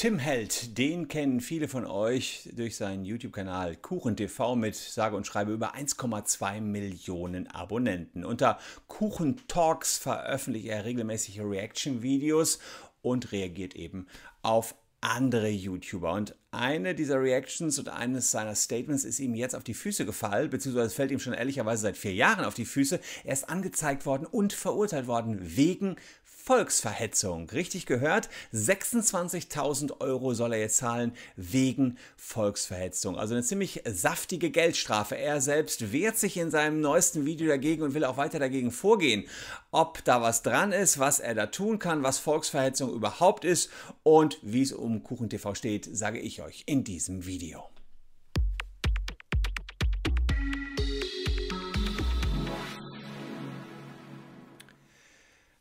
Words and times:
Tim 0.00 0.18
Held, 0.18 0.78
den 0.78 1.08
kennen 1.08 1.42
viele 1.42 1.68
von 1.68 1.84
euch 1.84 2.48
durch 2.56 2.76
seinen 2.76 3.04
YouTube-Kanal 3.04 3.76
KuchenTV 3.76 4.54
mit 4.56 4.74
sage 4.74 5.14
und 5.14 5.26
schreibe 5.26 5.52
über 5.52 5.74
1,2 5.74 6.62
Millionen 6.62 7.48
Abonnenten. 7.48 8.24
Unter 8.24 8.58
Kuchen 8.86 9.46
Talks 9.46 9.98
veröffentlicht 9.98 10.68
er 10.68 10.86
regelmäßige 10.86 11.40
Reaction-Videos 11.40 12.60
und 13.02 13.30
reagiert 13.32 13.76
eben 13.76 14.06
auf 14.40 14.74
andere 15.02 15.48
YouTuber. 15.48 16.12
Und 16.12 16.34
eine 16.50 16.94
dieser 16.94 17.20
Reactions 17.20 17.78
und 17.78 17.88
eines 17.88 18.30
seiner 18.30 18.54
Statements 18.54 19.04
ist 19.04 19.20
ihm 19.20 19.34
jetzt 19.34 19.54
auf 19.54 19.64
die 19.64 19.74
Füße 19.74 20.04
gefallen, 20.04 20.50
beziehungsweise 20.50 20.94
fällt 20.94 21.10
ihm 21.10 21.20
schon 21.20 21.32
ehrlicherweise 21.32 21.82
seit 21.82 21.96
vier 21.96 22.14
Jahren 22.14 22.44
auf 22.44 22.54
die 22.54 22.64
Füße. 22.64 23.00
Er 23.24 23.32
ist 23.32 23.48
angezeigt 23.48 24.04
worden 24.04 24.26
und 24.26 24.52
verurteilt 24.52 25.06
worden 25.06 25.38
wegen 25.40 25.96
Volksverhetzung. 26.42 27.50
Richtig 27.50 27.86
gehört, 27.86 28.28
26.000 28.54 30.00
Euro 30.00 30.34
soll 30.34 30.54
er 30.54 30.60
jetzt 30.60 30.78
zahlen 30.78 31.12
wegen 31.36 31.98
Volksverhetzung. 32.16 33.18
Also 33.18 33.34
eine 33.34 33.42
ziemlich 33.42 33.82
saftige 33.86 34.50
Geldstrafe. 34.50 35.16
Er 35.16 35.40
selbst 35.40 35.92
wehrt 35.92 36.18
sich 36.18 36.36
in 36.36 36.50
seinem 36.50 36.80
neuesten 36.80 37.26
Video 37.26 37.48
dagegen 37.48 37.82
und 37.82 37.94
will 37.94 38.04
auch 38.04 38.16
weiter 38.16 38.38
dagegen 38.38 38.70
vorgehen. 38.70 39.24
Ob 39.70 40.04
da 40.04 40.22
was 40.22 40.42
dran 40.42 40.72
ist, 40.72 40.98
was 40.98 41.20
er 41.20 41.34
da 41.34 41.46
tun 41.46 41.78
kann, 41.78 42.02
was 42.02 42.18
Volksverhetzung 42.18 42.92
überhaupt 42.92 43.44
ist 43.44 43.70
und 44.02 44.38
wie 44.42 44.62
es 44.62 44.72
um 44.72 45.02
KuchenTV 45.02 45.54
steht, 45.54 45.88
sage 45.92 46.18
ich 46.18 46.42
euch 46.42 46.64
in 46.66 46.84
diesem 46.84 47.26
Video. 47.26 47.68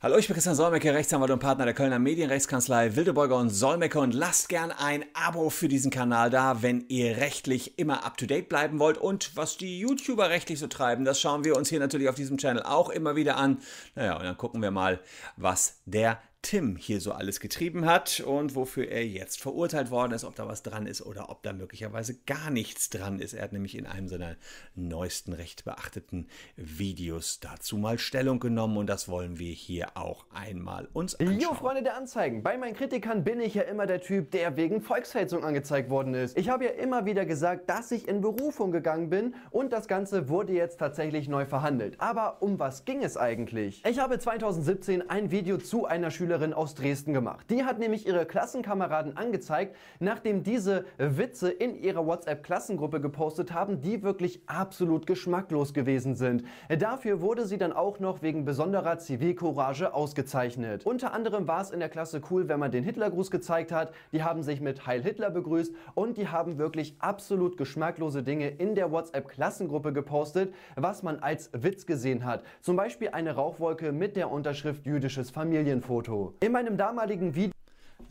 Hallo, 0.02 0.16
ich 0.16 0.27
bin 0.27 0.34
Christian 0.34 0.55
Solmecke, 0.55 0.94
Rechtsanwalt 0.94 1.30
und 1.30 1.39
Partner 1.39 1.66
der 1.66 1.73
Kölner 1.73 1.99
Medienrechtskanzlei 1.99 2.95
Wildeborger 2.95 3.35
und 3.35 3.49
Solmecke 3.49 3.99
und 3.99 4.13
lasst 4.13 4.48
gern 4.48 4.72
ein 4.72 5.03
Abo 5.13 5.49
für 5.49 5.67
diesen 5.67 5.91
Kanal 5.91 6.30
da, 6.30 6.62
wenn 6.62 6.85
ihr 6.88 7.17
rechtlich 7.17 7.78
immer 7.78 8.06
up 8.06 8.16
to 8.16 8.25
date 8.25 8.47
bleiben 8.47 8.80
wollt 8.80 8.97
und 8.97 9.36
was 9.36 9.58
die 9.58 9.78
YouTuber 9.78 10.30
rechtlich 10.30 10.58
so 10.58 10.67
treiben, 10.67 11.03
das 11.03 11.19
schauen 11.19 11.44
wir 11.44 11.58
uns 11.58 11.67
hier 11.67 11.81
natürlich 11.81 12.08
auf 12.08 12.16
diesem 12.16 12.38
Channel 12.38 12.64
auch 12.64 12.89
immer 12.89 13.17
wieder 13.17 13.36
an. 13.36 13.58
Naja, 13.95 14.16
und 14.16 14.23
dann 14.23 14.38
gucken 14.38 14.61
wir 14.61 14.72
mal, 14.72 15.02
was 15.36 15.81
der 15.83 16.22
Tim 16.42 16.78
hier 16.78 17.02
so 17.02 17.12
alles 17.12 17.42
getrieben 17.42 17.86
hat 17.86 18.22
und 18.22 18.56
wofür 18.56 18.88
er 18.88 19.06
jetzt 19.06 19.42
verurteilt 19.42 19.92
worden 19.92 20.14
ist, 20.14 20.23
ob 20.23 20.36
da 20.36 20.48
was 20.48 20.64
dran 20.64 20.88
ist 20.88 21.06
oder 21.06 21.30
ob 21.30 21.44
da 21.44 21.52
möglicherweise 21.52 22.18
gar 22.26 22.50
nichts 22.50 22.90
dran 22.90 23.20
ist. 23.20 23.34
Er 23.34 23.44
hat 23.44 23.52
nämlich 23.52 23.78
in 23.78 23.86
einem 23.86 24.08
seiner 24.08 24.38
neuesten 24.73 25.34
recht 25.34 25.66
beachteten 25.66 26.28
Videos 26.56 27.42
dazu 27.42 27.78
mal 27.78 28.00
Stellung 28.00 28.40
genommen 28.40 28.78
und 28.78 28.88
das 28.88 29.09
wollen 29.09 29.38
wir 29.38 29.52
hier 29.52 29.98
auch 29.98 30.26
einmal 30.34 30.88
uns 30.94 31.16
anschauen. 31.16 31.42
Jo, 31.42 31.54
Freunde 31.54 31.84
der 31.84 31.98
Anzeigen, 31.98 32.42
bei 32.42 32.58
meinen 32.58 32.74
Kritikern 32.74 33.26
bin 33.26 33.42
ich 33.42 33.56
ja 33.56 33.64
immer 33.64 33.86
der 33.86 34.00
Typ, 34.00 34.31
der 34.31 34.56
wegen 34.56 34.81
Volksverhetzung 34.81 35.44
angezeigt 35.44 35.90
worden 35.90 36.14
ist. 36.14 36.38
Ich 36.38 36.48
habe 36.48 36.64
ja 36.64 36.72
immer 36.72 37.06
wieder 37.06 37.26
gesagt, 37.26 37.70
dass 37.70 37.92
ich 37.92 38.08
in 38.08 38.22
Berufung 38.22 38.72
gegangen 38.72 39.09
bin 39.09 39.36
und 39.52 39.74
das 39.74 39.90
Ganze 39.90 40.30
wurde 40.30 40.53
jetzt 40.53 40.80
tatsächlich 40.80 41.28
neu 41.28 41.46
verhandelt. 41.46 42.00
Aber 42.00 42.42
um 42.42 42.59
was 42.59 42.86
ging 42.86 43.03
es 43.03 43.18
eigentlich? 43.18 43.84
Ich 43.86 44.00
habe 44.00 44.18
2017 44.18 45.09
ein 45.09 45.31
Video 45.31 45.58
zu 45.58 45.86
einer 45.86 46.12
Schülerin 46.12 46.28
Schülerin 46.30 46.53
aus 46.53 46.75
Dresden 46.75 47.11
gemacht. 47.11 47.47
Die 47.49 47.63
hat 47.63 47.80
nämlich 47.80 48.05
ihre 48.05 48.23
Klassenkameraden 48.23 49.17
angezeigt, 49.17 49.75
nachdem 49.99 50.44
diese 50.44 50.85
Witze 50.99 51.49
in 51.49 51.73
ihrer 51.73 52.05
WhatsApp-Klassengruppe 52.05 53.02
gepostet 53.02 53.52
haben, 53.52 53.81
die 53.81 54.03
wirklich 54.03 54.44
absolut 54.45 55.07
geschmacklos 55.07 55.73
gewesen 55.73 56.13
sind. 56.13 56.44
Dafür 56.77 57.22
wurde 57.22 57.47
sie 57.47 57.57
dann 57.57 57.73
auch 57.73 58.00
noch 58.00 58.22
wegen 58.22 58.45
besonderer 58.45 59.00
Zivilcourage 59.00 59.91
ausgezeichnet. 59.91 60.85
Unter 60.85 61.13
anderem 61.13 61.47
war 61.47 61.61
es 61.61 61.72
in 61.72 61.80
der 61.80 61.89
Klasse 61.89 62.22
cool, 62.30 62.47
wenn 62.47 62.59
man 62.59 62.69
den 62.69 62.83
Hitlergruß 62.83 63.31
gezeigt 63.31 63.72
hat. 63.72 63.91
Die 64.11 64.22
haben 64.22 64.44
sich 64.44 64.61
mit 64.61 64.85
Heil 64.85 65.02
Hitler 65.02 65.31
begrüßt 65.31 65.73
und 65.95 66.16
die 66.16 66.27
haben 66.27 66.59
wirklich 66.59 66.95
absolut 67.00 67.57
geschmacklose 67.57 68.22
Dinge 68.22 68.50
in 68.50 68.75
der 68.75 68.91
WhatsApp-Klassengruppe 68.91 69.94
gepostet, 69.94 70.53
was 70.75 71.02
man 71.02 71.17
als 71.17 71.50
Witz 71.53 71.88
gesehen 71.88 72.23
hat. 72.23 72.44
Zum 72.62 72.75
Beispiel 72.75 73.09
eine 73.09 73.34
Rauchwolke 73.34 73.91
mit 73.91 74.16
der 74.16 74.29
Unterschrift 74.29 74.85
jüdisches 74.85 75.31
Familienfoto. 75.31 76.19
In 76.40 76.52
meinem 76.52 76.78
damaligen 76.78 77.35
Video 77.35 77.53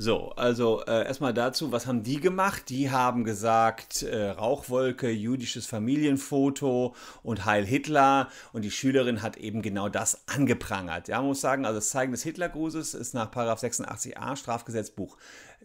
so, 0.01 0.31
also 0.37 0.85
äh, 0.85 1.07
erstmal 1.07 1.35
dazu, 1.35 1.73
was 1.73 1.89
haben 1.89 2.05
die 2.05 2.21
gemacht? 2.21 2.69
Die 2.69 2.89
haben 2.93 3.25
gesagt, 3.25 4.05
äh, 4.05 4.29
Rauchwolke, 4.29 5.11
jüdisches 5.11 5.67
Familienfoto 5.67 6.95
und 7.25 7.47
Heil 7.47 7.67
Hitler 7.67 8.29
und 8.53 8.63
die 8.63 8.71
Schülerin 8.71 9.23
hat 9.23 9.37
eben 9.39 9.61
genau 9.61 9.89
das 9.89 10.23
angeprangert. 10.29 11.09
Ja, 11.09 11.19
man 11.19 11.27
muss 11.27 11.41
sagen, 11.41 11.65
also 11.67 11.79
das 11.79 11.91
Zeigen 11.91 12.13
des 12.13 12.23
Hitlergrußes 12.23 12.95
ist 12.95 13.13
nach 13.13 13.33
86a 13.33 14.37
Strafgesetzbuch 14.37 15.17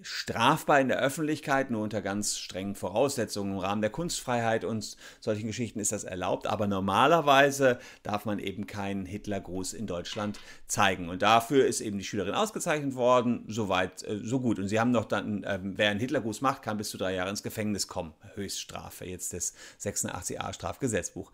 strafbar 0.01 0.79
in 0.79 0.87
der 0.87 0.99
Öffentlichkeit, 0.99 1.69
nur 1.69 1.83
unter 1.83 2.01
ganz 2.01 2.37
strengen 2.37 2.75
Voraussetzungen. 2.75 3.53
Im 3.53 3.59
Rahmen 3.59 3.81
der 3.81 3.91
Kunstfreiheit 3.91 4.65
und 4.65 4.97
solchen 5.19 5.47
Geschichten 5.47 5.79
ist 5.79 5.91
das 5.91 6.03
erlaubt, 6.03 6.47
aber 6.47 6.67
normalerweise 6.67 7.79
darf 8.01 8.25
man 8.25 8.39
eben 8.39 8.65
keinen 8.65 9.05
Hitlergruß 9.05 9.73
in 9.73 9.85
Deutschland 9.85 10.39
zeigen. 10.67 11.09
Und 11.09 11.21
dafür 11.21 11.67
ist 11.67 11.81
eben 11.81 11.99
die 11.99 12.03
Schülerin 12.03 12.33
ausgezeichnet 12.33 12.95
worden, 12.95 13.45
soweit, 13.47 14.03
äh, 14.03 14.19
so 14.23 14.39
gut. 14.39 14.57
Und 14.57 14.67
sie 14.67 14.79
haben 14.79 14.91
noch 14.91 15.05
dann, 15.05 15.43
äh, 15.43 15.59
wer 15.61 15.89
einen 15.89 15.99
Hitlergruß 15.99 16.41
macht, 16.41 16.63
kann 16.63 16.77
bis 16.77 16.89
zu 16.89 16.97
drei 16.97 17.13
Jahre 17.13 17.29
ins 17.29 17.43
Gefängnis 17.43 17.87
kommen. 17.87 18.13
Höchststrafe 18.35 19.05
jetzt 19.05 19.33
des 19.33 19.53
86a 19.79 20.53
Strafgesetzbuch. 20.53 21.31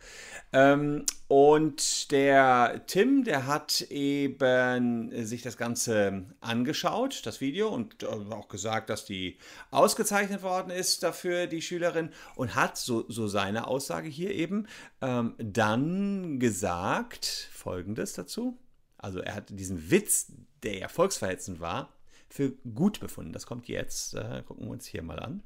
Ähm, 0.52 1.06
und 1.30 2.12
der 2.12 2.82
Tim, 2.88 3.24
der 3.24 3.48
hat 3.48 3.82
eben 3.90 5.26
sich 5.26 5.44
das 5.44 5.58
Ganze 5.58 6.26
angeschaut, 6.42 7.22
das 7.26 7.40
Video, 7.40 7.70
und 7.70 8.04
äh, 8.04 8.08
auch 8.08 8.49
gesagt, 8.50 8.90
dass 8.90 9.06
die 9.06 9.38
ausgezeichnet 9.72 10.44
worden 10.44 10.72
ist 10.72 11.04
dafür, 11.04 11.48
die 11.48 11.62
Schülerin, 11.62 12.10
und 12.36 12.56
hat, 12.56 12.78
so, 12.78 13.06
so 13.08 13.28
seine 13.28 13.68
Aussage 13.68 14.10
hier 14.10 14.32
eben, 14.32 14.68
ähm, 15.02 15.36
dann 15.38 16.40
gesagt, 16.40 17.50
folgendes 17.54 18.14
dazu. 18.14 18.58
Also 18.98 19.20
er 19.20 19.36
hat 19.36 19.50
diesen 19.50 19.92
Witz, 19.92 20.32
der 20.64 20.78
ja 20.78 20.88
volksverhetzend 20.88 21.60
war, 21.62 21.94
für 22.30 22.52
gut 22.76 23.00
befunden. 23.00 23.32
Das 23.34 23.46
kommt 23.46 23.68
jetzt. 23.68 24.14
Äh, 24.14 24.44
gucken 24.46 24.66
wir 24.66 24.72
uns 24.72 24.86
hier 24.86 25.02
mal 25.02 25.20
an. 25.20 25.42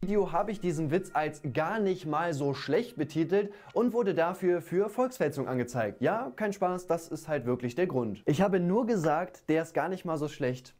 Video 0.00 0.30
habe 0.30 0.52
ich 0.52 0.60
diesen 0.60 0.92
Witz 0.92 1.10
als 1.12 1.40
gar 1.52 1.80
nicht 1.80 2.06
mal 2.06 2.32
so 2.32 2.54
schlecht 2.54 2.96
betitelt 2.96 3.52
und 3.72 3.92
wurde 3.92 4.14
dafür 4.14 4.62
für 4.62 4.88
Volksverhetzung 4.90 5.48
angezeigt. 5.48 6.00
Ja, 6.00 6.32
kein 6.36 6.52
Spaß, 6.52 6.86
das 6.86 7.08
ist 7.08 7.26
halt 7.26 7.46
wirklich 7.46 7.74
der 7.74 7.88
Grund. 7.88 8.22
Ich 8.24 8.40
habe 8.40 8.60
nur 8.60 8.86
gesagt, 8.86 9.48
der 9.48 9.62
ist 9.62 9.74
gar 9.74 9.88
nicht 9.88 10.04
mal 10.04 10.16
so 10.16 10.28
schlecht. 10.28 10.74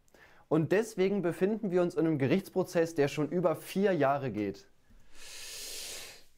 Und 0.49 0.73
deswegen 0.73 1.23
befinden 1.23 1.71
wir 1.71 1.83
uns 1.83 1.95
in 1.95 2.07
einem 2.07 2.19
Gerichtsprozess, 2.19 2.95
der 2.95 3.09
schon 3.09 3.29
über 3.29 3.55
vier 3.55 3.93
Jahre 3.93 4.31
geht. 4.31 4.67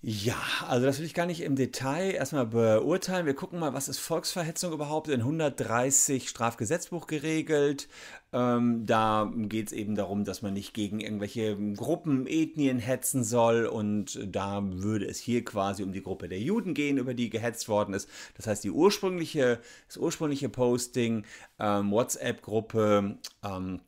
Ja, 0.02 0.40
also 0.66 0.86
das 0.86 0.98
will 0.98 1.04
ich 1.04 1.12
gar 1.12 1.26
nicht 1.26 1.42
im 1.42 1.56
Detail 1.56 2.12
erstmal 2.12 2.46
beurteilen. 2.46 3.26
Wir 3.26 3.34
gucken 3.34 3.58
mal, 3.58 3.74
was 3.74 3.86
ist 3.86 3.98
Volksverhetzung 3.98 4.72
überhaupt 4.72 5.08
in 5.08 5.20
130 5.20 6.26
Strafgesetzbuch 6.26 7.06
geregelt. 7.06 7.86
Ähm, 8.32 8.86
da 8.86 9.30
geht 9.36 9.66
es 9.66 9.72
eben 9.74 9.96
darum, 9.96 10.24
dass 10.24 10.40
man 10.40 10.54
nicht 10.54 10.72
gegen 10.72 11.00
irgendwelche 11.00 11.54
Gruppen, 11.74 12.26
Ethnien 12.26 12.78
hetzen 12.78 13.24
soll. 13.24 13.66
Und 13.66 14.18
da 14.24 14.62
würde 14.64 15.04
es 15.04 15.18
hier 15.18 15.44
quasi 15.44 15.82
um 15.82 15.92
die 15.92 16.02
Gruppe 16.02 16.30
der 16.30 16.40
Juden 16.40 16.72
gehen, 16.72 16.96
über 16.96 17.12
die 17.12 17.28
gehetzt 17.28 17.68
worden 17.68 17.92
ist. 17.92 18.08
Das 18.38 18.46
heißt, 18.46 18.64
die 18.64 18.70
ursprüngliche, 18.70 19.60
das 19.86 19.98
ursprüngliche 19.98 20.48
Posting, 20.48 21.26
ähm, 21.58 21.90
WhatsApp-Gruppe, 21.90 23.18
ähm, 23.44 23.80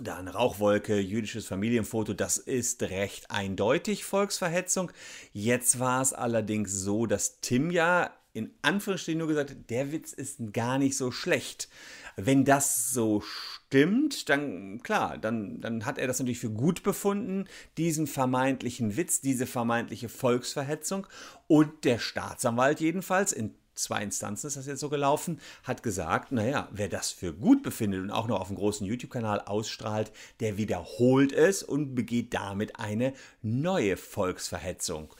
da 0.00 0.16
eine 0.16 0.32
Rauchwolke, 0.32 0.98
jüdisches 0.98 1.46
Familienfoto, 1.46 2.14
das 2.14 2.38
ist 2.38 2.82
recht 2.82 3.30
eindeutig 3.30 4.04
Volksverhetzung. 4.04 4.92
Jetzt 5.32 5.78
war 5.78 6.02
es 6.02 6.12
allerdings 6.12 6.72
so, 6.72 7.06
dass 7.06 7.40
Tim 7.40 7.70
ja 7.70 8.12
in 8.32 8.54
Anführungsstrichen 8.62 9.18
nur 9.18 9.28
gesagt 9.28 9.50
hat, 9.50 9.70
der 9.70 9.90
Witz 9.90 10.12
ist 10.12 10.52
gar 10.52 10.78
nicht 10.78 10.96
so 10.96 11.10
schlecht. 11.10 11.68
Wenn 12.16 12.44
das 12.44 12.92
so 12.92 13.20
stimmt, 13.20 14.28
dann 14.28 14.82
klar, 14.82 15.18
dann, 15.18 15.60
dann 15.60 15.84
hat 15.86 15.98
er 15.98 16.06
das 16.06 16.18
natürlich 16.18 16.38
für 16.38 16.50
gut 16.50 16.82
befunden, 16.82 17.46
diesen 17.76 18.06
vermeintlichen 18.06 18.96
Witz, 18.96 19.20
diese 19.20 19.46
vermeintliche 19.46 20.08
Volksverhetzung. 20.08 21.06
Und 21.46 21.84
der 21.84 21.98
Staatsanwalt 21.98 22.80
jedenfalls 22.80 23.32
in 23.32 23.54
zwei 23.78 24.02
Instanzen 24.02 24.48
ist 24.48 24.56
das 24.56 24.66
jetzt 24.66 24.80
so 24.80 24.88
gelaufen, 24.88 25.40
hat 25.62 25.82
gesagt, 25.82 26.32
naja, 26.32 26.68
wer 26.72 26.88
das 26.88 27.10
für 27.10 27.32
gut 27.32 27.62
befindet 27.62 28.02
und 28.02 28.10
auch 28.10 28.28
noch 28.28 28.40
auf 28.40 28.48
einem 28.48 28.58
großen 28.58 28.86
YouTube-Kanal 28.86 29.40
ausstrahlt, 29.40 30.12
der 30.40 30.56
wiederholt 30.56 31.32
es 31.32 31.62
und 31.62 31.94
begeht 31.94 32.34
damit 32.34 32.78
eine 32.78 33.12
neue 33.42 33.96
Volksverhetzung. 33.96 35.14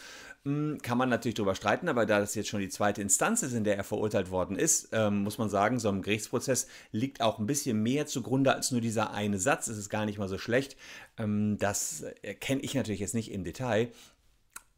Hm, 0.44 0.78
kann 0.82 0.96
man 0.96 1.08
natürlich 1.08 1.34
darüber 1.34 1.55
streiten, 1.55 1.88
aber 1.88 2.06
da 2.06 2.20
das 2.20 2.34
jetzt 2.34 2.49
schon 2.49 2.60
die 2.60 2.69
zweite 2.69 3.02
Instanz 3.02 3.43
ist, 3.43 3.52
in 3.52 3.64
der 3.64 3.76
er 3.76 3.84
verurteilt 3.84 4.31
worden 4.31 4.56
ist, 4.56 4.88
ähm, 4.93 5.22
muss 5.22 5.37
man 5.37 5.50
sagen, 5.50 5.78
so 5.78 5.88
einem 5.88 6.02
Gerichtsprozess 6.02 6.69
liegt 6.93 7.20
auch 7.20 7.38
ein 7.38 7.46
bisschen 7.46 7.82
mehr 7.82 8.06
zugrunde 8.06 8.54
als 8.54 8.70
nur 8.70 8.81
dieser 8.81 9.12
eine 9.12 9.38
Satz. 9.38 9.66
Es 9.66 9.76
ist 9.76 9.88
gar 9.90 10.06
nicht 10.06 10.19
mal 10.19 10.28
so 10.28 10.38
schlecht. 10.38 10.76
Ähm, 11.16 11.58
das 11.58 12.04
kenne 12.40 12.62
ich 12.62 12.75
natürlich 12.75 13.00
jetzt 13.00 13.14
nicht 13.14 13.32
im 13.32 13.44
Detail. 13.44 13.90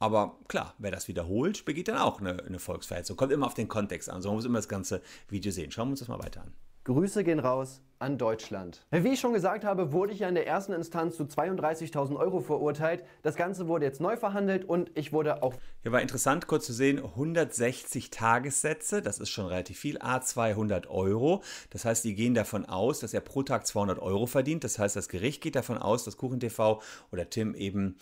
Aber 0.00 0.38
klar, 0.48 0.74
wer 0.78 0.90
das 0.90 1.08
wiederholt, 1.08 1.66
begeht 1.66 1.88
dann 1.88 1.98
auch 1.98 2.20
eine, 2.20 2.42
eine 2.42 2.58
Volksverhetzung. 2.58 3.18
Kommt 3.18 3.32
immer 3.32 3.46
auf 3.46 3.54
den 3.54 3.68
Kontext 3.68 4.08
an. 4.08 4.22
So 4.22 4.30
man 4.30 4.36
muss 4.36 4.46
immer 4.46 4.58
das 4.58 4.68
ganze 4.68 5.02
Video 5.28 5.52
sehen. 5.52 5.70
Schauen 5.70 5.88
wir 5.88 5.92
uns 5.92 6.00
das 6.00 6.08
mal 6.08 6.18
weiter 6.18 6.40
an. 6.40 6.52
Grüße 6.84 7.22
gehen 7.22 7.38
raus 7.38 7.82
an 7.98 8.16
Deutschland. 8.16 8.86
Wie 8.90 9.10
ich 9.10 9.20
schon 9.20 9.34
gesagt 9.34 9.62
habe, 9.62 9.92
wurde 9.92 10.14
ich 10.14 10.20
ja 10.20 10.28
in 10.28 10.34
der 10.34 10.46
ersten 10.46 10.72
Instanz 10.72 11.18
zu 11.18 11.24
32.000 11.24 12.16
Euro 12.16 12.40
verurteilt. 12.40 13.04
Das 13.22 13.36
Ganze 13.36 13.68
wurde 13.68 13.84
jetzt 13.84 14.00
neu 14.00 14.16
verhandelt 14.16 14.64
und 14.64 14.90
ich 14.94 15.12
wurde 15.12 15.42
auch. 15.42 15.52
Hier 15.82 15.92
war 15.92 16.00
interessant, 16.00 16.46
kurz 16.46 16.64
zu 16.64 16.72
sehen, 16.72 16.98
160 16.98 18.08
Tagessätze, 18.10 19.02
das 19.02 19.18
ist 19.18 19.28
schon 19.28 19.44
relativ 19.44 19.78
viel, 19.78 19.98
a 20.00 20.22
200 20.22 20.88
Euro. 20.88 21.42
Das 21.68 21.84
heißt, 21.84 22.02
die 22.04 22.14
gehen 22.14 22.32
davon 22.32 22.64
aus, 22.64 23.00
dass 23.00 23.12
er 23.12 23.20
pro 23.20 23.42
Tag 23.42 23.66
200 23.66 23.98
Euro 23.98 24.24
verdient. 24.24 24.64
Das 24.64 24.78
heißt, 24.78 24.96
das 24.96 25.10
Gericht 25.10 25.42
geht 25.42 25.56
davon 25.56 25.76
aus, 25.76 26.04
dass 26.04 26.16
KuchenTV 26.16 26.80
oder 27.12 27.28
Tim 27.28 27.54
eben 27.54 27.98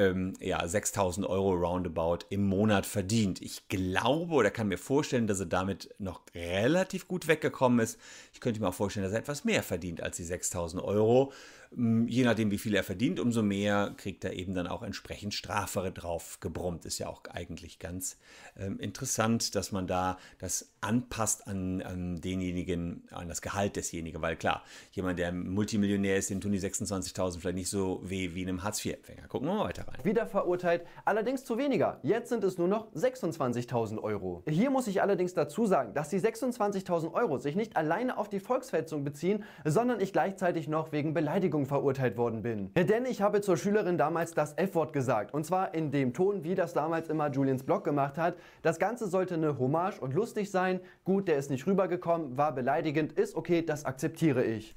ähm, 0.00 0.32
ja, 0.40 0.66
6000 0.66 1.26
Euro 1.26 1.52
roundabout 1.52 2.20
im 2.30 2.46
Monat 2.46 2.86
verdient. 2.86 3.42
Ich 3.42 3.68
glaube 3.68 4.32
oder 4.32 4.50
kann 4.50 4.68
mir 4.68 4.78
vorstellen, 4.78 5.26
dass 5.26 5.40
er 5.40 5.46
damit 5.46 5.94
noch 5.98 6.22
relativ 6.34 7.06
gut 7.06 7.28
weggekommen 7.28 7.80
ist. 7.80 7.98
Ich 8.32 8.40
könnte 8.40 8.60
mir 8.60 8.68
auch 8.68 8.74
vorstellen, 8.74 9.04
dass 9.04 9.12
er 9.12 9.18
etwas 9.18 9.44
mehr 9.44 9.62
verdient 9.62 10.02
als 10.02 10.16
die 10.16 10.24
6000 10.24 10.82
Euro. 10.82 11.32
Mm, 11.72 12.06
je 12.08 12.24
nachdem, 12.24 12.50
wie 12.50 12.58
viel 12.58 12.74
er 12.74 12.82
verdient, 12.82 13.20
umso 13.20 13.42
mehr 13.42 13.94
kriegt 13.96 14.24
er 14.24 14.32
eben 14.32 14.54
dann 14.54 14.66
auch 14.66 14.82
entsprechend 14.82 15.34
Strafere 15.34 15.92
drauf 15.92 16.38
gebrummt. 16.40 16.84
Ist 16.84 16.98
ja 16.98 17.08
auch 17.08 17.22
eigentlich 17.30 17.78
ganz 17.78 18.18
ähm, 18.58 18.78
interessant, 18.80 19.54
dass 19.54 19.70
man 19.70 19.86
da 19.86 20.18
das 20.38 20.72
anpasst 20.80 21.46
an, 21.46 21.80
an, 21.82 22.20
denjenigen, 22.20 23.04
an 23.12 23.28
das 23.28 23.40
Gehalt 23.40 23.76
desjenigen. 23.76 24.20
Weil 24.20 24.36
klar, 24.36 24.64
jemand, 24.90 25.18
der 25.18 25.30
Multimillionär 25.30 26.16
ist, 26.16 26.30
dem 26.30 26.40
tun 26.40 26.52
die 26.52 26.60
26.000 26.60 27.38
vielleicht 27.38 27.56
nicht 27.56 27.70
so 27.70 28.00
weh 28.02 28.34
wie 28.34 28.42
einem 28.42 28.64
Hartz-IV-Empfänger. 28.64 29.28
Gucken 29.28 29.48
wir 29.48 29.54
mal 29.54 29.64
weiter 29.66 29.86
rein. 29.86 30.04
Wieder 30.04 30.26
verurteilt, 30.26 30.84
allerdings 31.04 31.44
zu 31.44 31.56
weniger. 31.56 32.00
Jetzt 32.02 32.30
sind 32.30 32.42
es 32.42 32.58
nur 32.58 32.68
noch 32.68 32.92
26.000 32.94 33.98
Euro. 33.98 34.42
Hier 34.48 34.70
muss 34.70 34.88
ich 34.88 35.02
allerdings 35.02 35.34
dazu 35.34 35.66
sagen, 35.66 35.94
dass 35.94 36.08
die 36.08 36.18
26.000 36.18 37.12
Euro 37.12 37.38
sich 37.38 37.54
nicht 37.54 37.76
alleine 37.76 38.18
auf 38.18 38.28
die 38.28 38.40
Volksverhetzung 38.40 39.04
beziehen, 39.04 39.44
sondern 39.64 40.00
ich 40.00 40.12
gleichzeitig 40.12 40.66
noch 40.66 40.90
wegen 40.90 41.14
Beleidigung 41.14 41.59
Beleidigung 41.60 41.66
verurteilt 41.66 42.16
worden 42.16 42.42
bin. 42.42 42.72
Denn 42.74 43.04
ich 43.04 43.22
habe 43.22 43.40
zur 43.40 43.56
Schülerin 43.56 43.98
damals 43.98 44.32
das 44.32 44.54
F-Wort 44.56 44.92
gesagt. 44.92 45.34
Und 45.34 45.44
zwar 45.44 45.74
in 45.74 45.90
dem 45.90 46.12
Ton, 46.12 46.44
wie 46.44 46.54
das 46.54 46.72
damals 46.72 47.08
immer 47.08 47.30
Julians 47.30 47.62
Blog 47.62 47.84
gemacht 47.84 48.18
hat. 48.18 48.36
Das 48.62 48.78
Ganze 48.78 49.08
sollte 49.08 49.34
eine 49.34 49.58
Hommage 49.58 50.00
und 50.00 50.14
lustig 50.14 50.50
sein. 50.50 50.80
Gut, 51.04 51.28
der 51.28 51.36
ist 51.36 51.50
nicht 51.50 51.66
rübergekommen, 51.66 52.36
war 52.36 52.54
beleidigend, 52.54 53.12
ist 53.12 53.36
okay, 53.36 53.62
das 53.64 53.84
akzeptiere 53.84 54.44
ich. 54.44 54.76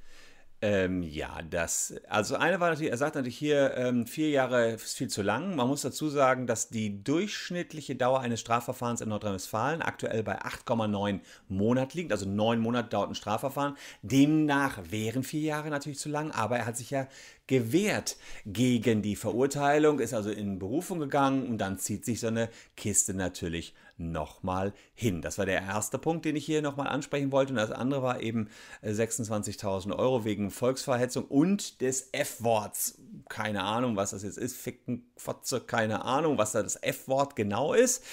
Ähm, 0.65 1.03
ja, 1.03 1.41
das, 1.49 1.93
also 2.07 2.35
eine 2.37 2.61
war 2.61 2.69
natürlich, 2.69 2.89
er 2.89 2.97
sagt 2.97 3.15
natürlich 3.15 3.37
hier, 3.37 3.75
ähm, 3.75 4.07
vier 4.07 4.29
Jahre 4.29 4.69
ist 4.69 4.95
viel 4.95 5.09
zu 5.09 5.21
lang. 5.21 5.57
Man 5.57 5.67
muss 5.67 5.81
dazu 5.81 6.07
sagen, 6.07 6.47
dass 6.47 6.69
die 6.69 7.03
durchschnittliche 7.03 7.97
Dauer 7.97 8.21
eines 8.21 8.39
Strafverfahrens 8.39 9.01
in 9.01 9.09
Nordrhein-Westfalen 9.09 9.81
aktuell 9.81 10.23
bei 10.23 10.41
8,9 10.41 11.19
Monaten 11.49 11.97
liegt. 11.97 12.13
Also 12.13 12.29
neun 12.29 12.61
Monate 12.61 12.87
dauert 12.87 13.09
ein 13.09 13.15
Strafverfahren. 13.15 13.75
Demnach 14.03 14.79
wären 14.89 15.23
vier 15.23 15.41
Jahre 15.41 15.69
natürlich 15.69 15.99
zu 15.99 16.07
lang, 16.07 16.31
aber 16.31 16.59
er 16.59 16.65
hat 16.65 16.77
sich 16.77 16.91
ja 16.91 17.09
gewehrt 17.47 18.15
gegen 18.45 19.01
die 19.01 19.17
Verurteilung, 19.17 19.99
ist 19.99 20.13
also 20.13 20.31
in 20.31 20.59
Berufung 20.59 20.97
gegangen 20.99 21.45
und 21.45 21.57
dann 21.57 21.77
zieht 21.77 22.05
sich 22.05 22.21
so 22.21 22.27
eine 22.27 22.47
Kiste 22.77 23.13
natürlich 23.13 23.73
nochmal 23.97 24.73
hin. 24.93 25.21
Das 25.21 25.37
war 25.37 25.45
der 25.45 25.61
erste 25.61 25.97
Punkt, 25.97 26.25
den 26.25 26.35
ich 26.35 26.45
hier 26.45 26.61
nochmal 26.61 26.87
ansprechen 26.87 27.31
wollte. 27.31 27.53
Und 27.53 27.57
das 27.57 27.71
andere 27.71 28.01
war 28.01 28.21
eben 28.21 28.49
26.000 28.83 29.89
äh, 29.89 29.93
Euro 29.93 30.25
wegen 30.25 30.51
Volksverhetzung 30.51 31.25
und 31.25 31.81
des 31.81 32.09
F-Worts. 32.11 32.99
Keine 33.29 33.63
Ahnung, 33.63 33.95
was 33.95 34.11
das 34.11 34.23
jetzt 34.23 34.37
ist. 34.37 34.55
Ficken, 34.57 35.11
Fotze, 35.17 35.61
keine 35.61 36.03
Ahnung, 36.05 36.37
was 36.37 36.51
da 36.51 36.63
das 36.63 36.81
F-Wort 36.81 37.35
genau 37.35 37.73
ist. 37.73 38.03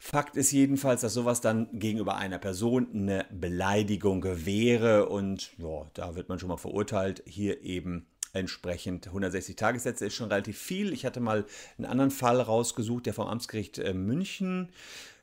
Fakt 0.00 0.36
ist 0.36 0.52
jedenfalls, 0.52 1.00
dass 1.00 1.12
sowas 1.12 1.40
dann 1.40 1.68
gegenüber 1.72 2.16
einer 2.16 2.38
Person 2.38 2.88
eine 2.94 3.26
Beleidigung 3.32 4.24
wäre 4.24 5.08
und 5.08 5.58
ja, 5.58 5.90
da 5.94 6.14
wird 6.14 6.28
man 6.28 6.38
schon 6.38 6.48
mal 6.48 6.56
verurteilt. 6.56 7.24
Hier 7.26 7.62
eben 7.62 8.06
entsprechend 8.32 9.06
160 9.08 9.56
Tagessätze 9.56 10.06
ist 10.06 10.14
schon 10.14 10.28
relativ 10.28 10.58
viel. 10.58 10.92
Ich 10.92 11.04
hatte 11.04 11.20
mal 11.20 11.44
einen 11.76 11.86
anderen 11.86 12.10
Fall 12.10 12.40
rausgesucht, 12.40 13.06
der 13.06 13.14
vom 13.14 13.26
Amtsgericht 13.26 13.78
äh, 13.78 13.94
München 13.94 14.68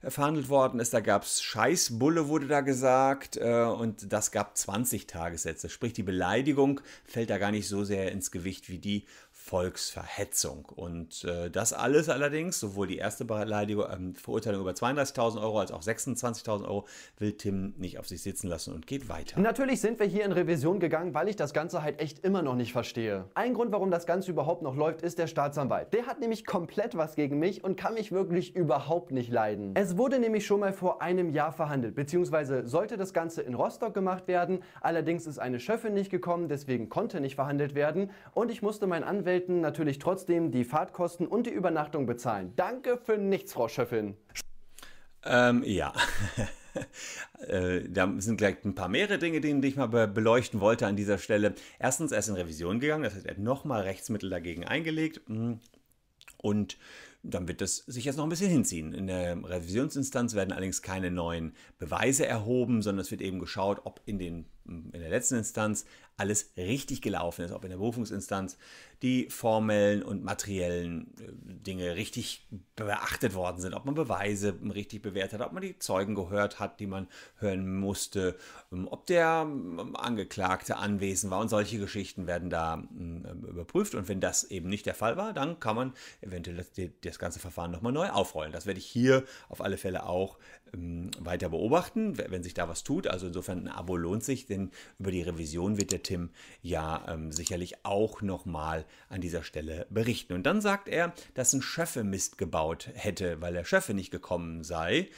äh, 0.02 0.10
verhandelt 0.10 0.50
worden 0.50 0.80
ist. 0.80 0.94
Da 0.94 1.00
gab 1.00 1.24
es 1.24 1.42
Scheißbulle, 1.42 2.28
wurde 2.28 2.48
da 2.48 2.62
gesagt, 2.62 3.38
äh, 3.38 3.64
und 3.64 4.12
das 4.12 4.32
gab 4.32 4.58
20 4.58 5.08
Tagessätze. 5.08 5.70
Sprich, 5.70 5.94
die 5.94 6.04
Beleidigung 6.04 6.82
fällt 7.06 7.30
da 7.30 7.38
gar 7.38 7.52
nicht 7.52 7.68
so 7.68 7.84
sehr 7.84 8.12
ins 8.12 8.32
Gewicht 8.32 8.70
wie 8.70 8.80
die 8.80 9.06
Volksverhetzung. 9.46 10.66
Und 10.76 11.24
äh, 11.24 11.52
das 11.52 11.72
alles 11.72 12.10
allerdings, 12.10 12.60
sowohl 12.60 12.88
die 12.88 12.98
erste 12.98 13.26
Beleidigung, 13.26 13.86
ähm, 13.94 14.16
Verurteilung 14.16 14.62
über 14.62 14.72
32.000 14.72 15.40
Euro 15.40 15.60
als 15.60 15.72
auch 15.72 15.84
26.000 15.84 16.64
Euro, 16.64 16.88
will 17.20 17.34
Tim 17.34 17.76
nicht 17.78 18.00
auf 18.00 18.08
sich 18.08 18.24
sitzen 18.24 18.48
lassen 18.48 18.74
und 18.74 18.88
geht 18.88 19.08
weiter. 19.08 19.40
Natürlich 19.40 19.82
sind 19.82 20.00
wir 20.00 20.08
hier 20.08 20.26
in 20.26 20.32
Revision 20.32 20.80
gegangen, 20.80 21.14
weil 21.14 21.30
ich 21.30 21.36
das 21.36 21.54
Ganze 21.54 21.84
halt 21.84 22.02
echt 22.02 22.26
immer 22.26 22.42
noch 22.42 22.56
nicht 22.56 22.72
verstehe. 22.72 23.26
Ein 23.36 23.54
Grund, 23.54 23.72
warum 23.72 23.92
das 23.92 24.08
Ganze 24.08 24.32
überhaupt 24.32 24.64
noch 24.64 24.76
läuft, 24.76 25.04
ist 25.04 25.20
der 25.20 25.28
Staatsanwalt. 25.28 25.94
Der 25.94 26.08
hat 26.08 26.20
nämlich 26.20 26.44
komplett 26.44 26.98
was 26.98 27.14
gegen 27.14 27.38
mich 27.38 27.64
und 27.64 27.76
kann 27.78 27.94
mich 27.94 28.12
wirklich 28.12 28.56
überhaupt 28.56 29.12
nicht 29.12 29.32
leiden. 29.32 29.74
Es 29.76 29.96
wurde 29.96 30.18
nämlich 30.18 30.48
schon 30.48 30.60
mal 30.60 30.74
vor 30.74 31.04
einem 31.04 31.30
Jahr 31.30 31.52
verhandelt, 31.52 31.94
beziehungsweise 31.94 32.66
sollte 32.66 32.98
das 32.98 33.14
Ganze 33.14 33.44
in 33.44 33.54
Rostock 33.54 33.94
gemacht 33.94 34.28
werden. 34.28 34.64
Allerdings 34.82 35.28
ist 35.28 35.38
eine 35.38 35.60
Schöffin 35.60 35.94
nicht 35.94 36.10
gekommen, 36.10 36.50
deswegen 36.50 36.90
konnte 36.90 37.22
nicht 37.22 37.36
verhandelt 37.36 37.76
werden 37.76 38.10
und 38.34 38.50
ich 38.50 38.64
musste 38.64 38.88
meinen 38.88 39.04
Anwälten 39.04 39.35
Angestellten 39.36 39.60
natürlich 39.60 40.00
trotzdem 40.00 40.52
die 40.52 40.64
Fahrtkosten 40.64 41.28
und 41.28 41.46
die 41.46 41.52
Übernachtung 41.52 42.06
bezahlen. 42.06 42.54
Danke 42.56 42.98
für 42.98 43.18
nichts, 43.18 43.52
Frau 43.52 43.68
Schöffin. 43.68 44.16
Ähm, 45.26 45.62
ja. 45.66 45.94
äh, 47.48 47.82
da 47.90 48.14
sind 48.20 48.38
gleich 48.38 48.64
ein 48.64 48.76
paar 48.76 48.88
mehrere 48.88 49.18
Dinge, 49.18 49.42
die 49.42 49.68
ich 49.68 49.76
mal 49.76 49.88
beleuchten 49.88 50.62
wollte 50.62 50.88
an 50.88 50.96
dieser 50.96 51.18
Stelle. 51.18 51.54
Erstens, 51.80 52.14
er 52.14 52.20
ist 52.20 52.30
in 52.30 52.36
Revision 52.36 52.80
gegangen, 52.80 53.04
das 53.04 53.16
heißt, 53.16 53.26
er 53.26 53.32
hat 53.32 53.40
nochmal 53.40 53.82
Rechtsmittel 53.82 54.30
dagegen 54.30 54.64
eingelegt. 54.64 55.20
Hm. 55.28 55.60
Und 56.38 56.78
dann 57.22 57.48
wird 57.50 57.60
das 57.60 57.78
sich 57.78 58.06
jetzt 58.06 58.16
noch 58.16 58.24
ein 58.24 58.30
bisschen 58.30 58.52
hinziehen. 58.52 58.94
In 58.94 59.08
der 59.08 59.36
Revisionsinstanz 59.44 60.34
werden 60.34 60.54
allerdings 60.54 60.82
keine 60.82 61.12
neuen 61.12 61.56
Beweise 61.78 62.26
erhoben, 62.26 62.82
sondern 62.82 63.02
es 63.02 63.12
wird 63.12 63.22
eben 63.22 63.40
geschaut, 63.40 63.82
ob 63.84 64.00
in, 64.06 64.18
den, 64.18 64.46
in 64.66 64.92
der 64.92 65.10
letzten 65.10 65.36
Instanz 65.36 65.86
alles 66.18 66.52
richtig 66.58 67.02
gelaufen 67.02 67.44
ist, 67.44 67.52
ob 67.52 67.64
in 67.64 67.70
der 67.70 67.78
Berufungsinstanz 67.78 68.58
die 69.02 69.30
formellen 69.30 70.02
und 70.02 70.24
materiellen 70.24 71.14
äh, 71.20 71.32
Dinge 71.34 71.96
richtig 71.96 72.48
beachtet 72.76 73.34
worden 73.34 73.60
sind, 73.60 73.74
ob 73.74 73.86
man 73.86 73.96
Beweise 73.96 74.58
richtig 74.74 75.02
bewertet 75.02 75.40
hat, 75.40 75.48
ob 75.48 75.54
man 75.54 75.62
die 75.62 75.78
Zeugen 75.78 76.16
gehört 76.16 76.60
hat, 76.60 76.80
die 76.80 76.88
man 76.88 77.08
hören 77.38 77.78
musste, 77.78 78.38
ähm, 78.72 78.88
ob 78.90 79.06
der 79.08 79.46
ähm, 79.46 79.96
Angeklagte 79.98 80.78
anwesend 80.78 81.32
war 81.32 81.42
und 81.42 81.50
solche 81.50 81.78
Geschichten 81.78 82.28
werden 82.28 82.50
da 82.50 82.76
ähm, 82.76 83.46
überprüft 83.48 83.94
und 83.94 84.08
wenn 84.08 84.22
das 84.22 84.46
eben 84.46 84.70
nicht 84.70 84.86
der 84.86 84.96
Fall 84.96 85.18
war, 85.18 85.34
dann 85.34 85.60
kann 85.60 85.76
man 85.76 85.94
eventuell 86.22 86.56
das, 86.56 86.72
das 87.02 87.20
ganze 87.20 87.40
Verfahren 87.40 87.72
nochmal 87.72 87.92
neu 87.92 88.10
aufrollen. 88.10 88.54
Das 88.54 88.66
werde 88.66 88.80
ich 88.80 88.86
hier 88.86 89.26
auf 89.50 89.62
alle 89.62 89.78
Fälle 89.78 90.06
auch 90.06 90.38
weiter 91.20 91.50
beobachten, 91.50 92.18
wenn 92.18 92.44
sich 92.44 92.54
da 92.54 92.68
was 92.68 92.84
tut. 92.84 93.08
Also 93.08 93.28
insofern 93.28 93.64
ein 93.64 93.68
Abo 93.68 93.96
lohnt 93.96 94.24
sich, 94.24 94.46
denn 94.46 94.72
über 95.00 95.12
die 95.12 95.22
Revision 95.22 95.78
wird 95.78 95.92
der 95.92 96.04
Tim 96.04 96.30
ja 96.62 97.06
ähm, 97.08 97.32
sicherlich 97.32 97.86
auch 97.86 98.22
nochmal 98.22 98.86
an 99.10 99.22
dieser 99.22 99.44
Stelle 99.44 99.88
berichten. 99.90 100.34
Und 100.34 100.44
dann 100.44 100.62
sagt 100.62 100.88
er, 100.88 101.14
dass 101.34 101.54
ein 101.54 101.62
Schöffe 101.62 102.04
Mist 102.04 102.38
gebaut 102.38 102.90
hätte, 102.94 103.42
weil 103.42 103.54
der 103.54 103.66
Schöffe 103.66 103.94
nicht 103.94 104.12
gekommen 104.12 104.64
sei 104.64 105.10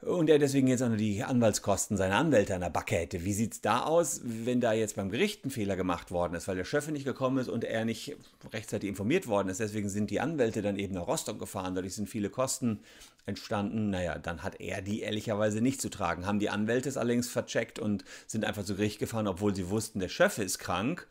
und 0.00 0.30
er 0.30 0.38
deswegen 0.38 0.68
jetzt 0.68 0.82
auch 0.82 0.88
nur 0.88 0.96
die 0.96 1.24
Anwaltskosten 1.24 1.96
seiner 1.96 2.16
Anwälte 2.16 2.54
an 2.54 2.60
der 2.60 2.70
Backe 2.70 2.94
hätte. 2.94 3.24
Wie 3.24 3.32
sieht 3.32 3.54
es 3.54 3.60
da 3.60 3.82
aus, 3.82 4.20
wenn 4.22 4.60
da 4.60 4.72
jetzt 4.72 4.94
beim 4.94 5.10
Gericht 5.10 5.44
ein 5.44 5.50
Fehler 5.50 5.74
gemacht 5.74 6.12
worden 6.12 6.34
ist, 6.34 6.46
weil 6.46 6.56
der 6.56 6.64
Schöffe 6.64 6.92
nicht 6.92 7.04
gekommen 7.04 7.38
ist 7.38 7.48
und 7.48 7.64
er 7.64 7.84
nicht 7.84 8.16
rechtzeitig 8.52 8.88
informiert 8.88 9.26
worden 9.26 9.48
ist? 9.48 9.58
Deswegen 9.58 9.88
sind 9.88 10.10
die 10.10 10.20
Anwälte 10.20 10.62
dann 10.62 10.78
eben 10.78 10.94
nach 10.94 11.08
Rostock 11.08 11.40
gefahren, 11.40 11.74
dadurch 11.74 11.96
sind 11.96 12.08
viele 12.08 12.30
Kosten 12.30 12.78
entstanden. 13.26 13.90
Naja, 13.90 14.18
dann 14.18 14.44
hat 14.44 14.60
er 14.60 14.82
die 14.82 15.00
ehrlicherweise 15.00 15.60
nicht 15.60 15.80
zu 15.80 15.90
tragen. 15.90 16.26
Haben 16.26 16.38
die 16.38 16.50
Anwälte 16.50 16.88
es 16.88 16.96
allerdings 16.96 17.28
vercheckt 17.28 17.80
und 17.80 18.04
sind 18.28 18.44
einfach 18.44 18.64
zu 18.64 18.76
Gericht 18.76 19.00
gefahren, 19.00 19.26
obwohl 19.26 19.54
sie 19.54 19.68
wussten, 19.68 19.98
der 19.98 20.08
Schöffe 20.08 20.44
ist 20.44 20.58
krank 20.58 21.08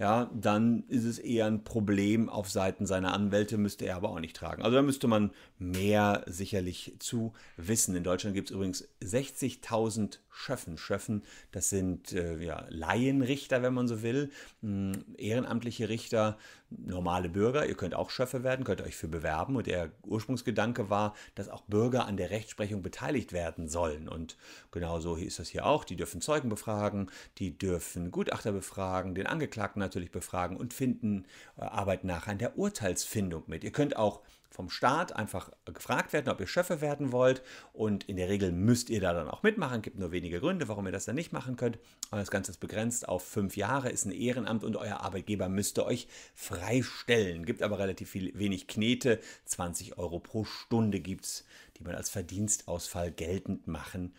ja, 0.00 0.30
dann 0.34 0.84
ist 0.88 1.04
es 1.04 1.18
eher 1.18 1.44
ein 1.44 1.62
Problem 1.62 2.30
auf 2.30 2.48
Seiten 2.50 2.86
seiner 2.86 3.12
Anwälte, 3.12 3.58
müsste 3.58 3.84
er 3.84 3.96
aber 3.96 4.08
auch 4.08 4.18
nicht 4.18 4.34
tragen. 4.34 4.62
Also 4.62 4.74
da 4.74 4.82
müsste 4.82 5.08
man 5.08 5.30
mehr 5.58 6.24
sicherlich 6.26 6.96
zu 7.00 7.34
wissen. 7.58 7.94
In 7.94 8.02
Deutschland 8.02 8.34
gibt 8.34 8.48
es 8.48 8.54
übrigens 8.56 8.88
60.000 9.02 10.20
Schöffen. 10.30 10.78
Schöffen, 10.78 11.22
das 11.52 11.70
sind 11.70 12.12
äh, 12.12 12.38
ja, 12.42 12.64
Laienrichter, 12.68 13.62
wenn 13.62 13.74
man 13.74 13.88
so 13.88 14.02
will, 14.02 14.30
hm, 14.62 15.04
ehrenamtliche 15.18 15.88
Richter, 15.88 16.38
normale 16.70 17.28
Bürger. 17.28 17.66
Ihr 17.66 17.74
könnt 17.74 17.94
auch 17.94 18.10
Schöffe 18.10 18.44
werden, 18.44 18.64
könnt 18.64 18.80
euch 18.80 18.96
für 18.96 19.08
bewerben. 19.08 19.56
Und 19.56 19.66
der 19.66 19.90
Ursprungsgedanke 20.02 20.88
war, 20.88 21.14
dass 21.34 21.48
auch 21.48 21.62
Bürger 21.62 22.06
an 22.06 22.16
der 22.16 22.30
Rechtsprechung 22.30 22.82
beteiligt 22.82 23.32
werden 23.32 23.68
sollen. 23.68 24.08
Und 24.08 24.36
genauso 24.70 25.16
ist 25.16 25.38
das 25.38 25.48
hier 25.48 25.66
auch. 25.66 25.84
Die 25.84 25.96
dürfen 25.96 26.20
Zeugen 26.20 26.48
befragen, 26.48 27.10
die 27.38 27.58
dürfen 27.58 28.10
Gutachter 28.10 28.52
befragen, 28.52 29.14
den 29.14 29.26
Angeklagten 29.26 29.80
natürlich 29.80 30.12
befragen 30.12 30.56
und 30.56 30.72
finden, 30.72 31.26
äh, 31.56 31.62
arbeiten 31.62 32.06
nachher 32.06 32.32
an 32.32 32.38
der 32.38 32.56
Urteilsfindung 32.56 33.44
mit. 33.46 33.64
Ihr 33.64 33.72
könnt 33.72 33.96
auch 33.96 34.22
vom 34.50 34.68
Staat 34.68 35.14
einfach 35.14 35.50
gefragt 35.64 36.12
werden, 36.12 36.28
ob 36.28 36.40
ihr 36.40 36.46
Schöffe 36.46 36.80
werden 36.80 37.12
wollt. 37.12 37.42
Und 37.72 38.04
in 38.04 38.16
der 38.16 38.28
Regel 38.28 38.52
müsst 38.52 38.90
ihr 38.90 39.00
da 39.00 39.12
dann 39.12 39.28
auch 39.28 39.42
mitmachen. 39.42 39.80
Gibt 39.80 39.98
nur 39.98 40.12
wenige 40.12 40.40
Gründe, 40.40 40.68
warum 40.68 40.86
ihr 40.86 40.92
das 40.92 41.04
dann 41.04 41.14
nicht 41.14 41.32
machen 41.32 41.56
könnt. 41.56 41.78
Aber 42.10 42.20
das 42.20 42.30
Ganze 42.30 42.50
ist 42.50 42.58
begrenzt 42.58 43.08
auf 43.08 43.24
fünf 43.24 43.56
Jahre, 43.56 43.90
ist 43.90 44.04
ein 44.04 44.12
Ehrenamt 44.12 44.64
und 44.64 44.76
euer 44.76 45.00
Arbeitgeber 45.00 45.48
müsste 45.48 45.86
euch 45.86 46.08
freistellen. 46.34 47.46
Gibt 47.46 47.62
aber 47.62 47.78
relativ 47.78 48.10
viel, 48.10 48.36
wenig 48.38 48.66
Knete. 48.66 49.20
20 49.44 49.98
Euro 49.98 50.18
pro 50.18 50.44
Stunde 50.44 51.00
gibt 51.00 51.24
es, 51.24 51.44
die 51.78 51.84
man 51.84 51.94
als 51.94 52.10
Verdienstausfall 52.10 53.12
geltend 53.12 53.66
machen 53.66 54.14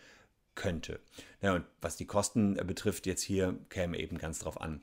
könnte. 0.54 1.00
Ja, 1.40 1.54
und 1.54 1.64
was 1.80 1.96
die 1.96 2.06
Kosten 2.06 2.54
betrifft, 2.54 3.06
jetzt 3.06 3.22
hier 3.22 3.58
käme 3.68 3.98
eben 3.98 4.18
ganz 4.18 4.40
drauf 4.40 4.60
an, 4.60 4.82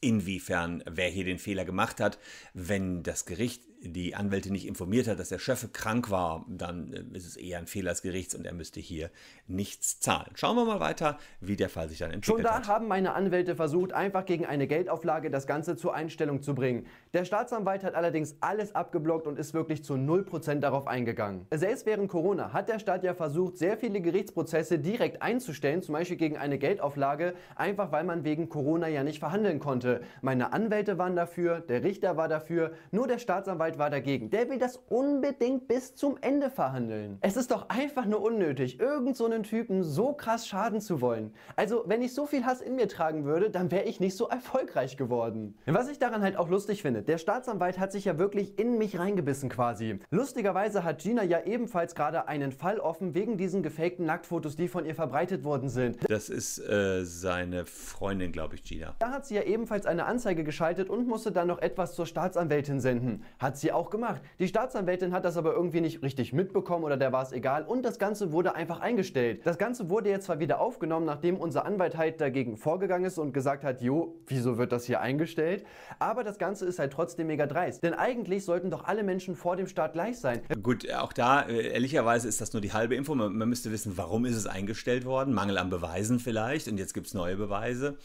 inwiefern 0.00 0.82
wer 0.88 1.08
hier 1.08 1.24
den 1.24 1.38
Fehler 1.38 1.64
gemacht 1.64 2.00
hat. 2.00 2.18
Wenn 2.54 3.02
das 3.02 3.26
Gericht 3.26 3.62
die 3.82 4.14
Anwälte 4.14 4.52
nicht 4.52 4.66
informiert 4.66 5.08
hat, 5.08 5.18
dass 5.18 5.28
der 5.28 5.38
Chef 5.38 5.72
krank 5.72 6.10
war, 6.10 6.44
dann 6.48 6.92
äh, 6.92 7.16
ist 7.16 7.26
es 7.26 7.36
eher 7.36 7.58
ein 7.58 7.66
Fehler 7.66 7.90
des 7.90 8.02
Gerichts 8.02 8.34
und 8.34 8.46
er 8.46 8.54
müsste 8.54 8.80
hier 8.80 9.10
nichts 9.46 10.00
zahlen. 10.00 10.30
Schauen 10.34 10.56
wir 10.56 10.64
mal 10.64 10.80
weiter, 10.80 11.18
wie 11.40 11.56
der 11.56 11.68
Fall 11.68 11.88
sich 11.88 11.98
dann 11.98 12.10
entwickelt 12.10 12.38
Schon 12.38 12.44
da 12.44 12.58
hat. 12.58 12.68
haben 12.68 12.88
meine 12.88 13.14
Anwälte 13.14 13.56
versucht, 13.56 13.92
einfach 13.92 14.24
gegen 14.24 14.46
eine 14.46 14.66
Geldauflage 14.66 15.30
das 15.30 15.46
Ganze 15.46 15.76
zur 15.76 15.94
Einstellung 15.94 16.42
zu 16.42 16.54
bringen. 16.54 16.86
Der 17.12 17.24
Staatsanwalt 17.24 17.84
hat 17.84 17.94
allerdings 17.94 18.36
alles 18.40 18.74
abgeblockt 18.74 19.26
und 19.26 19.38
ist 19.38 19.54
wirklich 19.54 19.84
zu 19.84 19.94
0% 19.94 20.60
darauf 20.60 20.86
eingegangen. 20.86 21.46
Selbst 21.52 21.86
während 21.86 22.08
Corona 22.08 22.52
hat 22.52 22.68
der 22.68 22.78
Staat 22.78 23.04
ja 23.04 23.14
versucht, 23.14 23.58
sehr 23.58 23.76
viele 23.76 24.00
Gerichtsprozesse 24.00 24.78
direkt 24.78 25.22
einzustellen, 25.22 25.82
zum 25.82 25.94
Beispiel 25.94 26.16
gegen 26.16 26.36
eine 26.36 26.58
Geldauflage, 26.58 27.34
einfach 27.56 27.92
weil 27.92 28.04
man 28.04 28.24
wegen 28.24 28.48
Corona 28.48 28.88
ja 28.88 29.02
nicht 29.02 29.18
verhandeln 29.18 29.58
konnte. 29.58 30.02
Meine 30.20 30.52
Anwälte 30.52 30.98
waren 30.98 31.16
dafür, 31.16 31.60
der 31.60 31.82
Richter 31.82 32.16
war 32.16 32.28
dafür, 32.28 32.72
nur 32.90 33.06
der 33.06 33.18
Staatsanwalt 33.18 33.71
war 33.78 33.90
dagegen. 33.90 34.30
Der 34.30 34.48
will 34.48 34.58
das 34.58 34.76
unbedingt 34.88 35.68
bis 35.68 35.94
zum 35.94 36.16
Ende 36.20 36.50
verhandeln. 36.50 37.18
Es 37.20 37.36
ist 37.36 37.50
doch 37.50 37.68
einfach 37.68 38.06
nur 38.06 38.22
unnötig, 38.22 38.80
irgend 38.80 39.16
so 39.16 39.26
einen 39.26 39.42
Typen 39.42 39.82
so 39.82 40.12
krass 40.12 40.46
schaden 40.46 40.80
zu 40.80 41.00
wollen. 41.00 41.32
Also, 41.56 41.84
wenn 41.86 42.02
ich 42.02 42.14
so 42.14 42.26
viel 42.26 42.44
Hass 42.44 42.60
in 42.60 42.76
mir 42.76 42.88
tragen 42.88 43.24
würde, 43.24 43.50
dann 43.50 43.70
wäre 43.70 43.84
ich 43.84 44.00
nicht 44.00 44.16
so 44.16 44.28
erfolgreich 44.28 44.96
geworden. 44.96 45.56
Was 45.66 45.88
ich 45.88 45.98
daran 45.98 46.22
halt 46.22 46.36
auch 46.36 46.48
lustig 46.48 46.82
finde, 46.82 47.02
der 47.02 47.18
Staatsanwalt 47.18 47.78
hat 47.78 47.92
sich 47.92 48.04
ja 48.04 48.18
wirklich 48.18 48.58
in 48.58 48.78
mich 48.78 48.98
reingebissen 48.98 49.48
quasi. 49.48 49.98
Lustigerweise 50.10 50.84
hat 50.84 51.02
Gina 51.02 51.22
ja 51.22 51.44
ebenfalls 51.44 51.94
gerade 51.94 52.28
einen 52.28 52.52
Fall 52.52 52.78
offen 52.78 53.14
wegen 53.14 53.36
diesen 53.36 53.62
gefakten 53.62 54.06
Nacktfotos, 54.06 54.56
die 54.56 54.68
von 54.68 54.84
ihr 54.84 54.94
verbreitet 54.94 55.44
worden 55.44 55.68
sind. 55.68 55.98
Das 56.08 56.28
ist 56.28 56.58
äh, 56.58 57.04
seine 57.04 57.66
Freundin, 57.66 58.32
glaube 58.32 58.54
ich, 58.56 58.64
Gina. 58.64 58.94
Da 58.98 59.10
hat 59.10 59.26
sie 59.26 59.34
ja 59.34 59.42
ebenfalls 59.42 59.86
eine 59.86 60.06
Anzeige 60.06 60.44
geschaltet 60.44 60.88
und 60.90 61.06
musste 61.06 61.32
dann 61.32 61.48
noch 61.48 61.60
etwas 61.60 61.94
zur 61.94 62.06
Staatsanwältin 62.06 62.80
senden. 62.80 63.24
Hat 63.38 63.56
sie 63.62 63.72
auch 63.72 63.88
gemacht. 63.88 64.20
Die 64.38 64.46
Staatsanwältin 64.46 65.12
hat 65.12 65.24
das 65.24 65.38
aber 65.38 65.54
irgendwie 65.54 65.80
nicht 65.80 66.02
richtig 66.02 66.32
mitbekommen 66.34 66.84
oder 66.84 66.98
der 66.98 67.12
war 67.12 67.22
es 67.22 67.32
egal 67.32 67.64
und 67.64 67.82
das 67.82 67.98
Ganze 67.98 68.32
wurde 68.32 68.54
einfach 68.54 68.80
eingestellt. 68.80 69.40
Das 69.44 69.56
Ganze 69.56 69.88
wurde 69.88 70.10
jetzt 70.10 70.26
zwar 70.26 70.38
wieder 70.38 70.60
aufgenommen, 70.60 71.06
nachdem 71.06 71.38
unser 71.38 71.64
Anwalt 71.64 71.96
halt 71.96 72.20
dagegen 72.20 72.56
vorgegangen 72.56 73.06
ist 73.06 73.18
und 73.18 73.32
gesagt 73.32 73.64
hat, 73.64 73.80
jo, 73.80 74.16
wieso 74.26 74.58
wird 74.58 74.72
das 74.72 74.84
hier 74.84 75.00
eingestellt? 75.00 75.64
Aber 75.98 76.24
das 76.24 76.38
Ganze 76.38 76.66
ist 76.66 76.78
halt 76.78 76.92
trotzdem 76.92 77.28
mega 77.28 77.46
dreist. 77.46 77.82
Denn 77.82 77.94
eigentlich 77.94 78.44
sollten 78.44 78.70
doch 78.70 78.84
alle 78.84 79.02
Menschen 79.02 79.34
vor 79.34 79.56
dem 79.56 79.66
Staat 79.66 79.94
gleich 79.94 80.18
sein. 80.18 80.42
Gut, 80.62 80.92
auch 80.92 81.12
da, 81.12 81.42
äh, 81.42 81.72
ehrlicherweise 81.72 82.28
ist 82.28 82.40
das 82.40 82.52
nur 82.52 82.60
die 82.60 82.72
halbe 82.72 82.94
Info. 82.94 83.14
Man, 83.14 83.34
man 83.34 83.48
müsste 83.48 83.72
wissen, 83.72 83.96
warum 83.96 84.26
ist 84.26 84.36
es 84.36 84.46
eingestellt 84.46 85.04
worden? 85.04 85.32
Mangel 85.32 85.56
an 85.56 85.70
Beweisen 85.70 86.18
vielleicht 86.18 86.68
und 86.68 86.78
jetzt 86.78 86.92
gibt 86.92 87.06
es 87.06 87.14
neue 87.14 87.36
Beweise. 87.36 87.96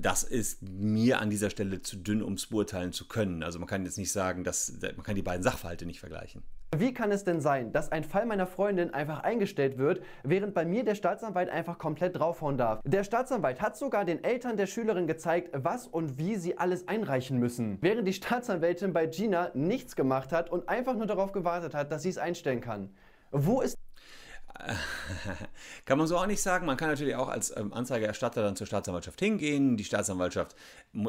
Das 0.00 0.22
ist 0.22 0.62
mir 0.62 1.20
an 1.20 1.30
dieser 1.30 1.50
Stelle 1.50 1.82
zu 1.82 1.96
dünn, 1.96 2.22
um 2.22 2.34
es 2.34 2.46
beurteilen 2.46 2.92
zu 2.92 3.06
können. 3.08 3.42
Also 3.42 3.58
man 3.58 3.68
kann 3.68 3.84
jetzt 3.84 3.98
nicht 3.98 4.12
sagen, 4.12 4.44
dass 4.44 4.72
man 4.80 5.02
kann 5.02 5.14
die 5.14 5.22
beiden 5.22 5.42
Sachverhalte 5.42 5.86
nicht 5.86 6.00
vergleichen. 6.00 6.42
Wie 6.76 6.92
kann 6.92 7.10
es 7.12 7.24
denn 7.24 7.40
sein, 7.40 7.72
dass 7.72 7.90
ein 7.92 8.04
Fall 8.04 8.26
meiner 8.26 8.46
Freundin 8.46 8.92
einfach 8.92 9.20
eingestellt 9.20 9.78
wird, 9.78 10.02
während 10.22 10.52
bei 10.52 10.66
mir 10.66 10.84
der 10.84 10.94
Staatsanwalt 10.94 11.48
einfach 11.48 11.78
komplett 11.78 12.18
draufhauen 12.18 12.58
darf? 12.58 12.80
Der 12.84 13.04
Staatsanwalt 13.04 13.62
hat 13.62 13.76
sogar 13.76 14.04
den 14.04 14.22
Eltern 14.22 14.58
der 14.58 14.66
Schülerin 14.66 15.06
gezeigt, 15.06 15.48
was 15.54 15.86
und 15.86 16.18
wie 16.18 16.36
sie 16.36 16.58
alles 16.58 16.86
einreichen 16.86 17.38
müssen, 17.38 17.78
während 17.80 18.06
die 18.06 18.12
Staatsanwältin 18.12 18.92
bei 18.92 19.06
Gina 19.06 19.50
nichts 19.54 19.96
gemacht 19.96 20.30
hat 20.30 20.50
und 20.50 20.68
einfach 20.68 20.94
nur 20.94 21.06
darauf 21.06 21.32
gewartet 21.32 21.72
hat, 21.74 21.90
dass 21.90 22.02
sie 22.02 22.10
es 22.10 22.18
einstellen 22.18 22.60
kann. 22.60 22.90
Wo 23.30 23.62
ist 23.62 23.78
kann 25.84 25.98
man 25.98 26.06
so 26.06 26.16
auch 26.16 26.26
nicht 26.26 26.42
sagen. 26.42 26.66
Man 26.66 26.76
kann 26.76 26.88
natürlich 26.88 27.16
auch 27.16 27.28
als 27.28 27.56
ähm, 27.56 27.72
Anzeigerstatter 27.72 28.42
dann 28.42 28.56
zur 28.56 28.66
Staatsanwaltschaft 28.66 29.20
hingehen. 29.20 29.76
Die 29.76 29.84
Staatsanwaltschaft 29.84 30.56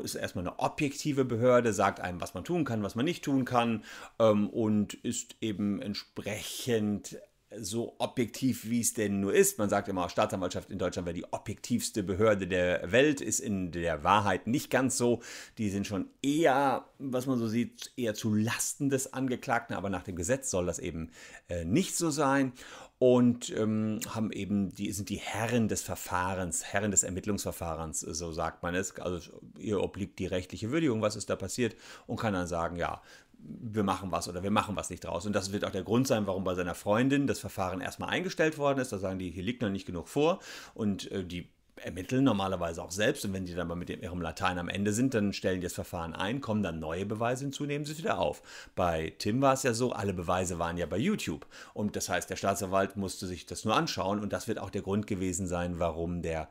ist 0.04 0.16
erstmal 0.16 0.48
eine 0.48 0.60
objektive 0.60 1.26
Behörde, 1.26 1.74
sagt 1.74 2.00
einem, 2.00 2.22
was 2.22 2.34
man 2.34 2.44
tun 2.44 2.66
kann, 2.66 2.84
was 2.84 2.96
man 2.96 3.06
nicht 3.06 3.24
tun 3.24 3.46
kann 3.46 3.84
ähm, 4.20 4.50
und 4.50 4.94
ist 4.94 5.36
eben 5.42 5.82
entsprechend 5.82 7.18
so 7.58 7.96
objektiv, 7.98 8.70
wie 8.70 8.82
es 8.82 8.94
denn 8.94 9.20
nur 9.20 9.34
ist. 9.34 9.58
Man 9.58 9.70
sagt 9.70 9.88
immer, 9.88 10.08
Staatsanwaltschaft 10.10 10.70
in 10.70 10.78
Deutschland 10.78 11.08
wäre 11.08 11.16
die 11.16 11.34
objektivste 11.34 12.04
Behörde 12.04 12.48
der 12.48 12.92
Welt, 12.92 13.22
ist 13.22 13.40
in 13.40 13.72
der 13.72 14.04
Wahrheit 14.04 14.46
nicht 14.46 14.70
ganz 14.70 14.98
so. 14.98 15.22
Die 15.58 15.70
sind 15.70 15.88
schon 15.88 16.10
eher, 16.22 16.86
was 17.00 17.26
man 17.26 17.40
so 17.40 17.48
sieht, 17.48 17.92
eher 17.98 18.14
zu 18.14 18.36
Lasten 18.36 18.90
des 18.90 19.14
Angeklagten, 19.14 19.76
aber 19.76 19.90
nach 19.90 20.04
dem 20.04 20.16
Gesetz 20.16 20.52
soll 20.52 20.68
das 20.68 20.78
eben 20.78 21.10
äh, 21.48 21.66
nicht 21.66 21.96
so 21.96 22.12
sein 22.12 22.54
und 23.00 23.50
ähm, 23.58 24.02
haben 24.10 24.32
eben 24.32 24.70
die 24.76 24.92
sind 24.92 25.10
die 25.10 25.18
Herren 25.18 25.70
des 25.70 25.82
Verfahrens, 25.82 26.66
Herren 26.66 26.92
des 26.92 27.04
Ermittlungsverfahrens, 27.04 28.02
so 28.02 28.32
sagt 28.34 28.62
man 28.62 28.76
es. 28.76 29.00
Also 29.00 29.32
ihr 29.58 29.82
obliegt 29.82 30.20
die 30.20 30.26
rechtliche 30.26 30.70
Würdigung, 30.72 31.02
was 31.02 31.16
ist 31.16 31.30
da 31.30 31.38
passiert 31.38 31.78
und 32.08 32.20
kann 32.20 32.34
dann 32.34 32.48
sagen, 32.48 32.76
ja, 32.76 33.02
wir 33.42 33.84
machen 33.84 34.12
was 34.12 34.28
oder 34.28 34.44
wir 34.44 34.52
machen 34.52 34.76
was 34.76 34.90
nicht 34.90 35.06
draus. 35.06 35.26
Und 35.26 35.34
das 35.34 35.54
wird 35.54 35.64
auch 35.64 35.72
der 35.72 35.84
Grund 35.84 36.08
sein, 36.08 36.28
warum 36.28 36.44
bei 36.44 36.56
seiner 36.56 36.76
Freundin 36.76 37.26
das 37.26 37.40
Verfahren 37.40 37.80
erstmal 37.80 38.10
eingestellt 38.10 38.58
worden 38.58 38.80
ist. 38.80 38.92
Da 38.92 38.98
sagen 38.98 39.18
die, 39.18 39.32
hier 39.32 39.44
liegt 39.44 39.62
noch 39.62 39.70
nicht 39.70 39.86
genug 39.86 40.10
vor 40.10 40.40
und 40.74 41.10
äh, 41.12 41.24
die 41.24 41.48
ermitteln 41.84 42.24
normalerweise 42.24 42.84
auch 42.84 42.92
selbst. 42.92 43.26
Und 43.26 43.34
wenn 43.34 43.46
die 43.46 43.56
dann 43.56 43.68
mal 43.68 43.76
mit 43.76 43.90
ihrem 43.90 44.22
Latein 44.22 44.58
am 44.58 44.70
Ende 44.70 44.94
sind, 44.94 45.14
dann 45.14 45.34
stellen 45.34 45.62
die 45.62 45.66
das 45.66 45.74
Verfahren 45.74 46.14
ein, 46.14 46.42
kommen 46.42 46.64
dann 46.64 46.80
neue 46.80 47.06
Beweise 47.06 47.46
hinzu, 47.46 47.66
nehmen 47.66 47.86
sie 47.86 47.94
es 47.94 47.98
wieder 48.00 48.20
auf. 48.20 48.42
Bei 48.76 49.14
Tim 49.18 49.42
war 49.42 49.54
es 49.54 49.64
ja 49.64 49.74
so, 49.74 49.92
alle 49.92 50.14
Beweise 50.14 50.60
waren 50.60 50.78
ja 50.78 50.86
bei 50.86 50.98
YouTube. 50.98 51.46
Und 51.74 51.96
das 51.96 52.10
heißt, 52.10 52.30
der 52.30 52.36
Staatsanwalt 52.36 52.98
musste 52.98 53.28
sich 53.28 53.46
das 53.46 53.66
nur 53.66 53.76
anschauen. 53.76 54.20
Und 54.20 54.34
das 54.34 54.48
wird 54.48 54.60
auch 54.60 54.70
der 54.70 54.82
Grund 54.82 55.08
gewesen 55.08 55.48
sein, 55.48 55.80
warum 55.80 56.22
der 56.22 56.50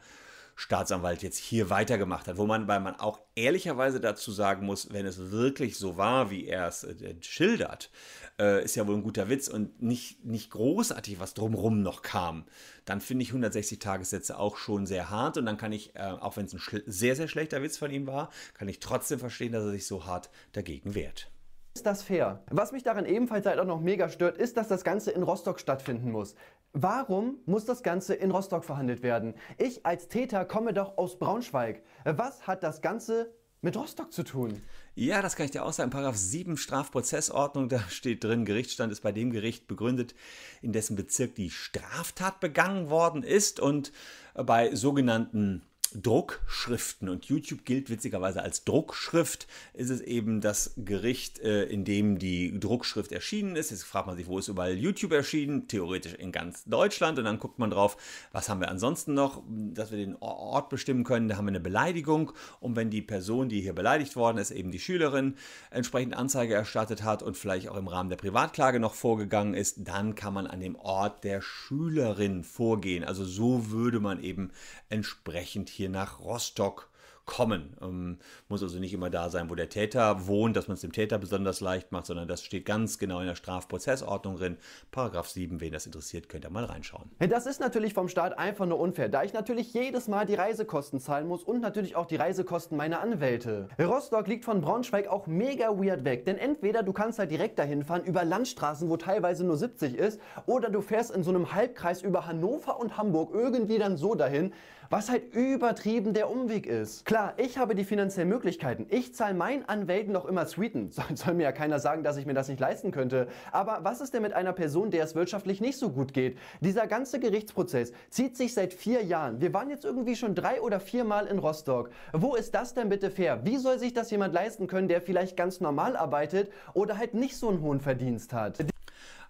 Staatsanwalt 0.58 1.22
jetzt 1.22 1.38
hier 1.38 1.70
weitergemacht 1.70 2.26
hat, 2.26 2.36
wo 2.36 2.44
man, 2.44 2.66
weil 2.66 2.80
man 2.80 2.96
auch 2.96 3.20
ehrlicherweise 3.36 4.00
dazu 4.00 4.32
sagen 4.32 4.66
muss, 4.66 4.92
wenn 4.92 5.06
es 5.06 5.30
wirklich 5.30 5.78
so 5.78 5.96
war, 5.96 6.32
wie 6.32 6.46
er 6.46 6.66
es 6.66 6.82
äh, 6.82 7.14
schildert, 7.20 7.92
äh, 8.40 8.64
ist 8.64 8.74
ja 8.74 8.84
wohl 8.88 8.96
ein 8.96 9.04
guter 9.04 9.28
Witz 9.28 9.46
und 9.46 9.80
nicht, 9.80 10.24
nicht 10.24 10.50
großartig 10.50 11.20
was 11.20 11.34
drumrum 11.34 11.82
noch 11.82 12.02
kam, 12.02 12.44
dann 12.86 13.00
finde 13.00 13.22
ich 13.22 13.28
160 13.28 13.78
Tagessätze 13.78 14.36
auch 14.36 14.56
schon 14.56 14.84
sehr 14.84 15.10
hart 15.10 15.36
und 15.36 15.46
dann 15.46 15.58
kann 15.58 15.70
ich, 15.70 15.94
äh, 15.94 16.00
auch 16.00 16.36
wenn 16.36 16.46
es 16.46 16.54
ein 16.54 16.82
sehr, 16.86 17.14
sehr 17.14 17.28
schlechter 17.28 17.62
Witz 17.62 17.78
von 17.78 17.92
ihm 17.92 18.08
war, 18.08 18.30
kann 18.54 18.66
ich 18.66 18.80
trotzdem 18.80 19.20
verstehen, 19.20 19.52
dass 19.52 19.62
er 19.62 19.70
sich 19.70 19.86
so 19.86 20.06
hart 20.06 20.28
dagegen 20.54 20.96
wehrt. 20.96 21.30
Ist 21.78 21.87
das 21.87 22.02
fair? 22.02 22.42
Was 22.50 22.73
mich 22.73 22.82
daran 22.82 23.06
ebenfalls 23.06 23.47
halt 23.47 23.61
auch 23.61 23.64
noch 23.64 23.80
mega 23.80 24.08
stört, 24.08 24.37
ist, 24.37 24.56
dass 24.56 24.66
das 24.66 24.82
Ganze 24.82 25.12
in 25.12 25.23
Rostock 25.23 25.61
stattfinden 25.61 26.11
muss. 26.11 26.35
Warum 26.73 27.37
muss 27.47 27.66
das 27.66 27.85
Ganze 27.85 28.16
in 28.16 28.32
Rostock 28.32 28.64
verhandelt 28.64 29.04
werden? 29.04 29.35
Ich 29.58 29.87
als 29.87 30.08
Täter 30.08 30.44
komme 30.44 30.73
doch 30.73 30.99
aus 30.99 31.20
Braunschweig. 31.20 31.85
Was 32.04 32.49
hat 32.49 32.64
das 32.64 32.82
Ganze 32.82 33.32
mit 33.61 33.76
Rostock 33.76 34.12
zu 34.12 34.25
tun? 34.25 34.61
Ja, 34.97 35.23
das 35.23 35.37
kann 35.37 35.47
ich 35.47 35.52
dir 35.52 35.64
auch 35.64 35.73
sagen. 35.73 35.90
Paragraph 35.90 36.16
7 36.16 36.56
Strafprozessordnung, 36.56 37.68
da 37.68 37.78
steht 37.88 38.25
drin, 38.25 38.44
Gerichtsstand 38.44 38.90
ist 38.90 39.02
bei 39.02 39.12
dem 39.12 39.30
Gericht 39.30 39.68
begründet, 39.68 40.16
in 40.62 40.73
dessen 40.73 40.97
Bezirk 40.97 41.37
die 41.37 41.50
Straftat 41.50 42.40
begangen 42.40 42.90
worden 42.90 43.23
ist 43.23 43.61
und 43.61 43.92
bei 44.35 44.75
sogenannten 44.75 45.62
Druckschriften 45.95 47.09
und 47.09 47.26
YouTube 47.26 47.64
gilt 47.64 47.90
witzigerweise 47.90 48.42
als 48.42 48.64
Druckschrift, 48.64 49.47
ist 49.75 49.90
es 49.90 50.00
eben 50.00 50.40
das 50.40 50.75
Gericht, 50.76 51.38
äh, 51.40 51.64
in 51.64 51.85
dem 51.85 52.18
die 52.18 52.59
Druckschrift 52.59 53.12
erschienen 53.12 53.57
ist. 53.57 53.71
Jetzt 53.71 53.85
fragt 53.85 54.07
man 54.07 54.16
sich, 54.16 54.26
wo 54.26 54.38
ist 54.38 54.49
überall 54.49 54.75
YouTube 54.75 55.12
erschienen? 55.12 55.68
Theoretisch 55.68 56.14
in 56.14 56.33
ganz 56.33 56.64
Deutschland 56.64 57.18
und 57.18 57.25
dann 57.25 57.38
guckt 57.38 57.59
man 57.59 57.71
drauf, 57.71 57.97
was 58.33 58.49
haben 58.49 58.61
wir 58.61 58.71
ansonsten 58.71 59.14
noch, 59.14 59.42
dass 59.49 59.90
wir 59.90 59.99
den 59.99 60.16
Ort 60.21 60.68
bestimmen 60.68 61.04
können. 61.04 61.28
Da 61.28 61.37
haben 61.37 61.47
wir 61.47 61.50
eine 61.50 61.61
Beleidigung 61.61 62.33
und 62.61 62.76
wenn 62.76 62.90
die 62.90 63.02
Person, 63.02 63.49
die 63.49 63.61
hier 63.61 63.75
beleidigt 63.75 64.16
worden 64.16 64.38
ist, 64.38 64.50
eben 64.50 64.71
die 64.71 64.80
Schülerin, 64.80 65.37
entsprechend 65.71 66.14
Anzeige 66.14 66.54
erstattet 66.54 67.02
hat 67.02 67.23
und 67.23 67.37
vielleicht 67.37 67.68
auch 67.68 67.76
im 67.76 67.88
Rahmen 67.88 68.11
der 68.11 68.16
Privatklage 68.16 68.80
noch 68.80 68.95
vorgegangen 68.95 69.54
ist, 69.54 69.87
dann 69.87 70.14
kann 70.14 70.35
man 70.35 70.47
an 70.47 70.61
dem 70.61 70.76
Ort 70.76 71.25
der 71.25 71.40
Schülerin 71.40 72.45
vorgehen. 72.45 73.04
Also 73.04 73.25
so 73.25 73.71
würde 73.71 74.00
man 74.00 74.23
eben 74.23 74.50
entsprechend 74.88 75.68
hier 75.68 75.77
nach 75.87 76.20
Rostock 76.20 76.88
kommen. 77.28 77.76
Ähm, 77.80 78.18
muss 78.49 78.62
also 78.62 78.80
nicht 78.80 78.92
immer 78.92 79.11
da 79.11 79.30
sein, 79.30 79.49
wo 79.49 79.54
der 79.54 79.68
Täter 79.68 80.26
wohnt, 80.26 80.56
dass 80.56 80.66
man 80.66 80.75
es 80.75 80.80
dem 80.80 80.90
Täter 80.90 81.18
besonders 81.18 81.61
leicht 81.61 81.92
macht, 81.92 82.06
sondern 82.06 82.26
das 82.26 82.42
steht 82.42 82.64
ganz 82.64 82.99
genau 82.99 83.20
in 83.20 83.26
der 83.26 83.37
Strafprozessordnung 83.37 84.37
drin. 84.37 84.56
Paragraph 84.90 85.28
7, 85.28 85.61
wen 85.61 85.73
das 85.73 85.87
interessiert, 85.87 86.28
könnt 86.28 86.44
ihr 86.44 86.50
mal 86.50 86.64
reinschauen. 86.64 87.11
Das 87.20 87.47
ist 87.47 87.61
natürlich 87.61 87.94
vom 87.94 88.08
Staat 88.08 88.37
einfach 88.38 88.66
nur 88.66 88.80
unfair, 88.80 89.08
da 89.08 89.23
ich 89.23 89.35
natürlich 89.35 89.73
jedes 89.75 90.08
Mal 90.08 90.25
die 90.25 90.35
Reisekosten 90.35 90.99
zahlen 90.99 91.28
muss 91.28 91.44
und 91.44 91.61
natürlich 91.61 91.94
auch 91.94 92.06
die 92.06 92.16
Reisekosten 92.16 92.76
meiner 92.76 93.00
Anwälte. 93.00 93.68
Rostock 93.78 94.26
liegt 94.26 94.47
von 94.47 94.62
Braunschweig 94.62 95.06
auch 95.06 95.26
mega 95.26 95.78
weird 95.78 96.04
weg, 96.04 96.25
denn 96.25 96.38
entweder 96.38 96.82
du 96.82 96.94
kannst 96.94 97.18
halt 97.18 97.30
direkt 97.30 97.58
dahin 97.58 97.85
fahren 97.85 98.04
über 98.04 98.25
Landstraßen, 98.25 98.88
wo 98.88 98.97
teilweise 98.97 99.44
nur 99.44 99.58
70 99.58 99.97
ist, 99.97 100.18
oder 100.47 100.70
du 100.70 100.80
fährst 100.80 101.11
in 101.11 101.23
so 101.23 101.30
einem 101.30 101.52
Halbkreis 101.52 102.00
über 102.00 102.26
Hannover 102.26 102.80
und 102.80 102.97
Hamburg 102.97 103.35
irgendwie 103.35 103.78
dann 103.78 103.99
so 103.99 104.14
dahin, 104.14 104.54
was 104.90 105.11
halt 105.11 105.35
übertrieben 105.35 106.14
der 106.14 106.30
Umweg 106.30 106.66
ist. 106.66 107.04
Klar, 107.04 107.35
ich 107.37 107.59
habe 107.59 107.75
die 107.75 107.85
finanziellen 107.85 108.28
Möglichkeiten. 108.28 108.87
Ich 108.88 109.14
zahle 109.14 109.35
meinen 109.35 109.68
Anwälten 109.68 110.12
noch 110.12 110.25
immer 110.25 110.47
Sweden. 110.47 110.90
Soll, 110.99 111.16
soll 111.16 111.35
mir 111.35 111.45
ja 111.45 111.52
keiner 111.52 111.78
sagen, 111.78 112.02
dass 112.02 112.16
ich 112.16 112.26
mir 112.26 112.35
das 112.35 112.49
nicht 112.49 112.61
leisten 112.61 112.90
könnte. 112.90 113.28
Aber 113.52 113.80
was 113.83 114.00
ist 114.00 114.14
denn 114.14 114.23
mit 114.23 114.33
einer 114.33 114.52
Person, 114.52 114.90
der 114.90 115.04
es 115.04 115.14
wirtschaftlich 115.14 115.61
nicht 115.61 115.78
so 115.78 115.90
gut 115.90 116.14
geht? 116.14 116.38
Dieser 116.61 116.87
ganze 116.87 117.21
Gerichtsprozess 117.21 117.92
zieht 118.11 118.37
sich 118.37 118.54
seit 118.54 118.73
vier 118.73 119.04
Jahren. 119.04 119.40
Wir 119.40 119.52
waren 119.52 119.68
jetzt 119.68 119.85
irgendwie 119.85 120.16
schon 120.16 120.35
drei 120.35 120.61
oder 120.61 120.80
vier 120.80 121.04
Mal 121.04 121.26
in 121.26 121.38
Rostock. 121.38 121.90
Wo 122.12 122.35
ist 122.35 122.54
das 122.54 122.75
denn 122.75 122.88
bitte 122.88 123.11
fair? 123.11 123.45
Wie 123.45 123.59
soll 123.59 123.78
sich 123.78 123.92
das 123.92 124.11
jemand 124.11 124.33
leisten 124.33 124.66
können, 124.66 124.88
der 124.88 125.02
vielleicht 125.02 125.37
ganz 125.37 125.61
normal 125.61 125.97
arbeitet 125.97 126.50
oder 126.73 126.97
halt 126.97 127.14
nicht 127.14 127.37
so 127.37 127.49
einen 127.49 127.61
hohen 127.61 127.80
Verdienst 127.80 128.33
hat? 128.33 128.59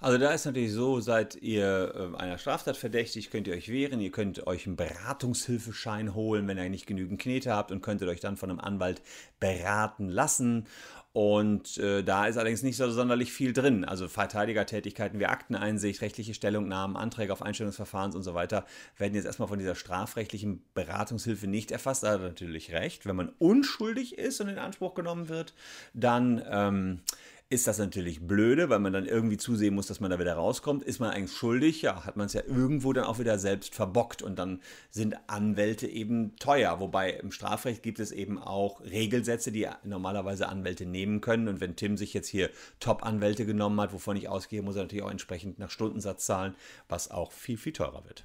Also 0.01 0.17
da 0.17 0.31
ist 0.31 0.45
natürlich 0.45 0.73
so, 0.73 1.01
seid 1.01 1.35
ihr 1.43 2.13
äh, 2.15 2.17
einer 2.17 2.39
Straftat 2.39 2.77
verdächtig, 2.77 3.31
könnt 3.31 3.49
ihr 3.49 3.55
euch 3.55 3.69
wehren, 3.69 4.01
ihr 4.01 4.13
könnt 4.13 4.47
euch 4.47 4.67
einen 4.67 4.77
Beratungshilfeschein 4.77 6.15
holen, 6.15 6.47
wenn 6.47 6.57
ihr 6.57 6.71
nicht 6.71 6.87
genügend 6.87 7.21
Knete 7.21 7.53
habt 7.53 7.73
und 7.73 7.83
könntet 7.83 8.09
euch 8.09 8.21
dann 8.21 8.37
von 8.37 8.51
einem 8.51 8.61
Anwalt 8.61 9.03
beraten 9.41 10.09
lassen. 10.09 10.67
Und 11.13 11.79
äh, 11.79 12.05
da 12.05 12.27
ist 12.27 12.37
allerdings 12.37 12.63
nicht 12.63 12.77
so 12.77 12.89
sonderlich 12.93 13.33
viel 13.33 13.53
drin. 13.53 13.85
Also 13.85 14.07
Verteidigertätigkeiten 14.07 15.19
wie 15.19 15.27
Akteneinsicht, 15.27 16.01
rechtliche 16.01 16.33
Stellungnahmen, 16.33 16.97
Anträge 16.97 17.33
auf 17.33 17.43
Einstellungsverfahrens 17.43 18.15
und 18.15 18.23
so 18.23 18.35
weiter 18.35 18.67
werden 18.99 19.17
jetzt 19.17 19.25
erstmal 19.25 19.49
von 19.49 19.59
dieser 19.59 19.75
strafrechtlichen 19.75 20.63
Beratungshilfe 20.75 21.49
nicht 21.49 21.73
erfasst. 21.73 22.05
Da 22.05 22.13
hat 22.13 22.21
er 22.21 22.29
natürlich 22.29 22.73
recht. 22.73 23.05
Wenn 23.05 23.17
man 23.17 23.31
unschuldig 23.41 24.17
ist 24.17 24.41
und 24.41 24.49
in 24.49 24.59
Anspruch 24.59 24.95
genommen 24.95 25.29
wird, 25.29 25.55
dann 25.93 26.41
ähm, 26.49 27.01
ist 27.51 27.67
das 27.67 27.79
natürlich 27.79 28.21
blöde, 28.27 28.69
weil 28.69 28.79
man 28.79 28.93
dann 28.93 29.07
irgendwie 29.07 29.39
zusehen 29.39 29.75
muss, 29.75 29.87
dass 29.87 30.01
man 30.01 30.11
da 30.11 30.19
wieder 30.19 30.35
rauskommt. 30.35 30.83
Ist 30.83 31.01
man 31.01 31.11
eigentlich 31.11 31.37
schuldig, 31.37 31.81
ja, 31.81 32.05
hat 32.05 32.17
man 32.17 32.27
es 32.27 32.35
ja 32.35 32.43
irgendwo 32.47 32.93
dann 32.93 33.05
auch 33.05 33.19
wieder 33.19 33.39
selbst 33.39 33.75
verbockt 33.75 34.21
und 34.21 34.39
dann 34.39 34.61
sind 34.91 35.17
Anwälte 35.29 35.87
eben 35.87 36.37
teuer. 36.37 36.79
Wobei 36.79 37.13
im 37.13 37.33
Strafrecht 37.33 37.83
gibt 37.83 38.01
es 38.01 38.13
eben 38.13 38.39
auch 38.39 38.83
Regelsätze, 38.83 39.51
die 39.51 39.67
normalerweise 39.83 40.49
Anwälte 40.51 40.85
nehmen 40.85 41.23
können. 41.23 41.49
Und 41.49 41.63
wenn 41.63 41.75
Tim 41.75 41.97
sich 41.97 42.13
jetzt 42.13 42.29
hier 42.29 42.51
Top-Anwälte 42.81 43.47
genommen 43.47 43.81
hat, 43.81 43.95
wovon 43.95 44.19
ich 44.19 44.29
ausgehe, 44.29 44.61
muss 44.61 44.77
er 44.77 44.83
natürlich 44.83 45.05
auch 45.05 45.11
entsprechend 45.11 45.59
nach 45.59 45.71
Stundensatz 45.71 46.27
zahlen, 46.27 46.55
was 46.91 47.11
auch 47.11 47.33
viel, 47.33 47.57
viel 47.57 47.73
teurer 47.73 48.05
wird. 48.05 48.25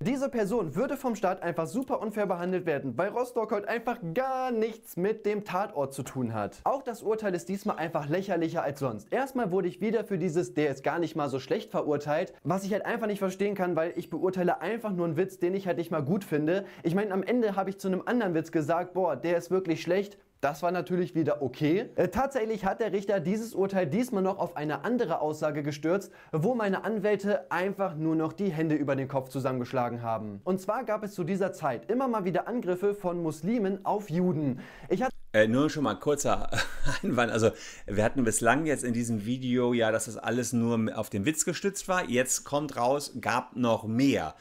Diese 0.00 0.28
Person 0.28 0.74
würde 0.74 0.98
vom 0.98 1.14
Staat 1.14 1.42
einfach 1.42 1.66
super 1.66 2.02
unfair 2.02 2.26
behandelt 2.26 2.66
werden, 2.66 2.98
weil 2.98 3.08
Rostock 3.08 3.50
heute 3.50 3.66
einfach 3.66 3.96
gar 4.12 4.50
nichts 4.50 4.98
mit 4.98 5.24
dem 5.24 5.42
Tatort 5.42 5.94
zu 5.94 6.02
tun 6.02 6.34
hat. 6.34 6.60
Auch 6.64 6.82
das 6.82 7.02
Urteil 7.02 7.34
ist 7.34 7.48
diesmal 7.48 7.76
einfach 7.78 8.06
lächerlicher 8.06 8.62
als 8.62 8.78
sonst. 8.78 9.10
Erstmal 9.10 9.50
wurde 9.50 9.68
ich 9.68 9.80
wieder 9.80 10.04
für 10.04 10.18
dieses, 10.18 10.52
der 10.52 10.70
ist 10.70 10.84
gar 10.84 10.98
nicht 10.98 11.16
mal 11.16 11.30
so 11.30 11.40
schlecht 11.40 11.70
verurteilt, 11.70 12.34
was 12.44 12.64
ich 12.64 12.74
halt 12.74 12.84
einfach 12.84 13.06
nicht 13.06 13.20
verstehen 13.20 13.54
kann, 13.54 13.74
weil 13.74 13.94
ich 13.96 14.10
beurteile 14.10 14.60
einfach 14.60 14.92
nur 14.92 15.06
einen 15.06 15.16
Witz, 15.16 15.38
den 15.38 15.54
ich 15.54 15.66
halt 15.66 15.78
nicht 15.78 15.90
mal 15.90 16.04
gut 16.04 16.24
finde. 16.24 16.66
Ich 16.82 16.94
meine, 16.94 17.10
am 17.14 17.22
Ende 17.22 17.56
habe 17.56 17.70
ich 17.70 17.78
zu 17.78 17.88
einem 17.88 18.02
anderen 18.04 18.34
Witz 18.34 18.52
gesagt, 18.52 18.92
boah, 18.92 19.16
der 19.16 19.38
ist 19.38 19.50
wirklich 19.50 19.80
schlecht. 19.80 20.18
Das 20.40 20.62
war 20.62 20.70
natürlich 20.70 21.14
wieder 21.14 21.40
okay. 21.40 21.88
Äh, 21.96 22.08
tatsächlich 22.08 22.64
hat 22.64 22.80
der 22.80 22.92
Richter 22.92 23.20
dieses 23.20 23.54
Urteil 23.54 23.86
diesmal 23.86 24.22
noch 24.22 24.38
auf 24.38 24.56
eine 24.56 24.84
andere 24.84 25.20
Aussage 25.20 25.62
gestürzt, 25.62 26.12
wo 26.30 26.54
meine 26.54 26.84
Anwälte 26.84 27.50
einfach 27.50 27.96
nur 27.96 28.14
noch 28.14 28.32
die 28.32 28.50
Hände 28.50 28.74
über 28.74 28.96
den 28.96 29.08
Kopf 29.08 29.30
zusammengeschlagen 29.30 30.02
haben. 30.02 30.40
Und 30.44 30.60
zwar 30.60 30.84
gab 30.84 31.02
es 31.02 31.14
zu 31.14 31.24
dieser 31.24 31.52
Zeit 31.52 31.90
immer 31.90 32.06
mal 32.06 32.24
wieder 32.24 32.46
Angriffe 32.48 32.94
von 32.94 33.22
Muslimen 33.22 33.84
auf 33.86 34.10
Juden. 34.10 34.60
Ich 34.90 35.02
hatte 35.02 35.14
äh, 35.32 35.48
nur 35.48 35.70
schon 35.70 35.84
mal 35.84 35.94
kurzer 35.94 36.50
Einwand. 37.02 37.32
Also, 37.32 37.50
wir 37.86 38.04
hatten 38.04 38.22
bislang 38.24 38.66
jetzt 38.66 38.84
in 38.84 38.92
diesem 38.92 39.24
Video 39.24 39.72
ja, 39.72 39.90
dass 39.90 40.04
das 40.04 40.18
alles 40.18 40.52
nur 40.52 40.96
auf 40.96 41.08
den 41.08 41.24
Witz 41.24 41.44
gestützt 41.44 41.88
war. 41.88 42.08
Jetzt 42.08 42.44
kommt 42.44 42.76
raus, 42.76 43.12
gab 43.20 43.56
noch 43.56 43.84
mehr. 43.84 44.34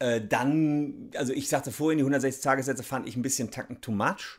Äh, 0.00 0.20
dann, 0.20 1.10
also 1.16 1.32
ich 1.32 1.48
sagte 1.48 1.72
vorhin, 1.72 1.98
die 1.98 2.02
160 2.02 2.42
Tagessätze 2.42 2.82
fand 2.82 3.08
ich 3.08 3.16
ein 3.16 3.22
bisschen 3.22 3.50
tacken 3.50 3.80
too 3.80 3.90
much 3.90 4.38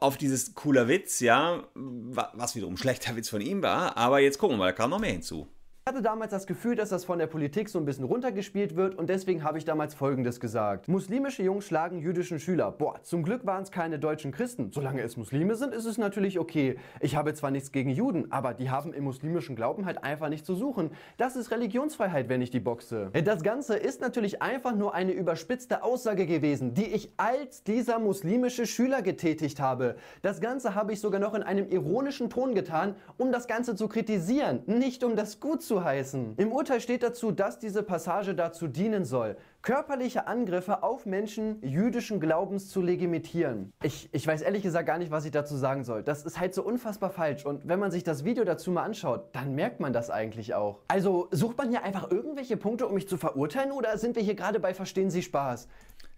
auf 0.00 0.16
dieses 0.16 0.54
cooler 0.54 0.88
Witz, 0.88 1.20
ja, 1.20 1.64
was 1.74 2.54
wiederum 2.54 2.76
schlechter 2.76 3.16
Witz 3.16 3.28
von 3.28 3.40
ihm 3.40 3.62
war, 3.62 3.96
aber 3.96 4.20
jetzt 4.20 4.38
gucken 4.38 4.56
wir 4.56 4.58
mal, 4.58 4.66
da 4.66 4.72
kam 4.72 4.90
noch 4.90 5.00
mehr 5.00 5.12
hinzu. 5.12 5.48
Ich 5.86 5.92
hatte 5.92 6.00
damals 6.00 6.30
das 6.30 6.46
Gefühl, 6.46 6.76
dass 6.76 6.88
das 6.88 7.04
von 7.04 7.18
der 7.18 7.26
Politik 7.26 7.68
so 7.68 7.78
ein 7.78 7.84
bisschen 7.84 8.06
runtergespielt 8.06 8.74
wird 8.74 8.94
und 8.94 9.10
deswegen 9.10 9.44
habe 9.44 9.58
ich 9.58 9.66
damals 9.66 9.94
Folgendes 9.94 10.40
gesagt. 10.40 10.88
Muslimische 10.88 11.42
Jungs 11.42 11.66
schlagen 11.66 11.98
jüdischen 11.98 12.40
Schüler. 12.40 12.70
Boah, 12.70 13.02
zum 13.02 13.22
Glück 13.22 13.44
waren 13.44 13.64
es 13.64 13.70
keine 13.70 13.98
deutschen 13.98 14.32
Christen. 14.32 14.70
Solange 14.72 15.02
es 15.02 15.18
Muslime 15.18 15.56
sind, 15.56 15.74
ist 15.74 15.84
es 15.84 15.98
natürlich 15.98 16.38
okay. 16.38 16.78
Ich 17.00 17.16
habe 17.16 17.34
zwar 17.34 17.50
nichts 17.50 17.70
gegen 17.70 17.90
Juden, 17.90 18.32
aber 18.32 18.54
die 18.54 18.70
haben 18.70 18.94
im 18.94 19.04
muslimischen 19.04 19.56
Glauben 19.56 19.84
halt 19.84 20.02
einfach 20.04 20.30
nicht 20.30 20.46
zu 20.46 20.54
suchen. 20.54 20.90
Das 21.18 21.36
ist 21.36 21.50
Religionsfreiheit, 21.50 22.30
wenn 22.30 22.40
ich 22.40 22.50
die 22.50 22.60
boxe. 22.60 23.10
Das 23.22 23.42
Ganze 23.42 23.76
ist 23.76 24.00
natürlich 24.00 24.40
einfach 24.40 24.74
nur 24.74 24.94
eine 24.94 25.12
überspitzte 25.12 25.82
Aussage 25.82 26.24
gewesen, 26.24 26.72
die 26.72 26.86
ich 26.86 27.12
als 27.18 27.62
dieser 27.62 27.98
muslimische 27.98 28.64
Schüler 28.64 29.02
getätigt 29.02 29.60
habe. 29.60 29.96
Das 30.22 30.40
Ganze 30.40 30.74
habe 30.74 30.94
ich 30.94 31.00
sogar 31.00 31.20
noch 31.20 31.34
in 31.34 31.42
einem 31.42 31.68
ironischen 31.68 32.30
Ton 32.30 32.54
getan, 32.54 32.96
um 33.18 33.32
das 33.32 33.46
Ganze 33.46 33.76
zu 33.76 33.86
kritisieren, 33.86 34.62
nicht 34.64 35.04
um 35.04 35.14
das 35.14 35.40
gut 35.40 35.60
zu 35.62 35.73
zu 35.74 35.84
heißen. 35.84 36.34
Im 36.36 36.52
Urteil 36.52 36.80
steht 36.80 37.02
dazu, 37.02 37.32
dass 37.32 37.58
diese 37.58 37.82
Passage 37.82 38.34
dazu 38.34 38.68
dienen 38.68 39.04
soll, 39.04 39.36
körperliche 39.62 40.28
Angriffe 40.28 40.84
auf 40.84 41.04
Menschen 41.04 41.58
jüdischen 41.62 42.20
Glaubens 42.20 42.70
zu 42.70 42.80
legitimieren. 42.80 43.72
Ich, 43.82 44.08
ich 44.12 44.26
weiß 44.26 44.42
ehrlich 44.42 44.62
gesagt 44.62 44.86
gar 44.86 44.98
nicht, 44.98 45.10
was 45.10 45.24
ich 45.24 45.32
dazu 45.32 45.56
sagen 45.56 45.82
soll. 45.82 46.02
Das 46.04 46.24
ist 46.24 46.38
halt 46.38 46.54
so 46.54 46.62
unfassbar 46.62 47.10
falsch. 47.10 47.44
Und 47.44 47.66
wenn 47.66 47.80
man 47.80 47.90
sich 47.90 48.04
das 48.04 48.24
Video 48.24 48.44
dazu 48.44 48.70
mal 48.70 48.84
anschaut, 48.84 49.30
dann 49.32 49.54
merkt 49.54 49.80
man 49.80 49.92
das 49.92 50.10
eigentlich 50.10 50.54
auch. 50.54 50.80
Also 50.86 51.28
sucht 51.32 51.58
man 51.58 51.70
hier 51.70 51.82
einfach 51.82 52.10
irgendwelche 52.10 52.56
Punkte, 52.56 52.86
um 52.86 52.94
mich 52.94 53.08
zu 53.08 53.16
verurteilen 53.16 53.72
oder 53.72 53.98
sind 53.98 54.14
wir 54.14 54.22
hier 54.22 54.34
gerade 54.34 54.60
bei 54.60 54.74
Verstehen 54.74 55.10
Sie 55.10 55.22
Spaß? 55.22 55.66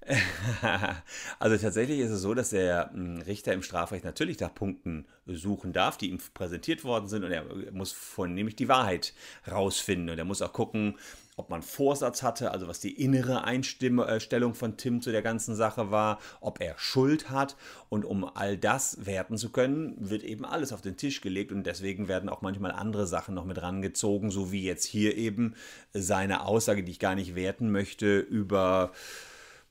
also 1.39 1.57
tatsächlich 1.57 1.99
ist 2.01 2.11
es 2.11 2.21
so, 2.21 2.35
dass 2.35 2.51
der 2.51 2.91
hm, 2.93 3.23
Richter 3.23 3.53
im 3.53 3.63
Strafrecht 3.63 4.05
natürlich 4.05 4.39
nach 4.41 4.55
Punkten 4.55 5.07
suchen 5.27 5.73
darf, 5.73 5.97
die 5.97 6.11
ihm 6.11 6.19
präsentiert 6.35 6.85
worden 6.85 7.09
sind. 7.09 7.25
Und 7.25 7.33
er 7.33 7.45
muss 7.73 7.93
vornehmlich 7.93 8.57
die 8.57 8.69
Wahrheit 8.69 9.15
rausfinden. 9.51 10.11
Und 10.11 10.19
er 10.19 10.25
muss 10.25 10.43
auch 10.43 10.53
gucken, 10.53 10.97
ob 11.37 11.51
man 11.51 11.63
Vorsatz 11.63 12.23
hatte, 12.23 12.53
also 12.53 12.67
was 12.67 12.81
die 12.81 13.03
innere 13.03 13.45
Einstellung 13.45 14.55
von 14.55 14.77
Tim 14.79 15.03
zu 15.03 15.13
der 15.13 15.21
ganzen 15.21 15.55
Sache 15.55 15.91
war, 15.91 16.19
ob 16.41 16.61
er 16.61 16.79
Schuld 16.79 17.29
hat. 17.29 17.57
Und 17.89 18.05
um 18.05 18.25
all 18.25 18.57
das 18.57 19.05
werten 19.05 19.37
zu 19.37 19.51
können, 19.51 19.97
wird 19.99 20.23
eben 20.23 20.45
alles 20.45 20.73
auf 20.73 20.81
den 20.83 20.97
Tisch 20.97 21.21
gelegt. 21.21 21.51
Und 21.51 21.65
deswegen 21.65 22.07
werden 22.07 22.29
auch 22.29 22.43
manchmal 22.43 22.73
andere 22.73 23.07
Sachen 23.07 23.35
noch 23.35 23.45
mit 23.45 23.61
rangezogen, 23.61 24.31
so 24.31 24.53
wie 24.53 24.65
jetzt 24.65 24.85
hier 24.85 25.17
eben 25.17 25.55
seine 25.93 26.47
Aussage, 26.47 26.85
die 26.85 26.93
ich 26.93 27.01
gar 27.01 27.17
nicht 27.17 27.35
werten 27.35 27.71
möchte, 27.71 28.19
über 28.19 28.93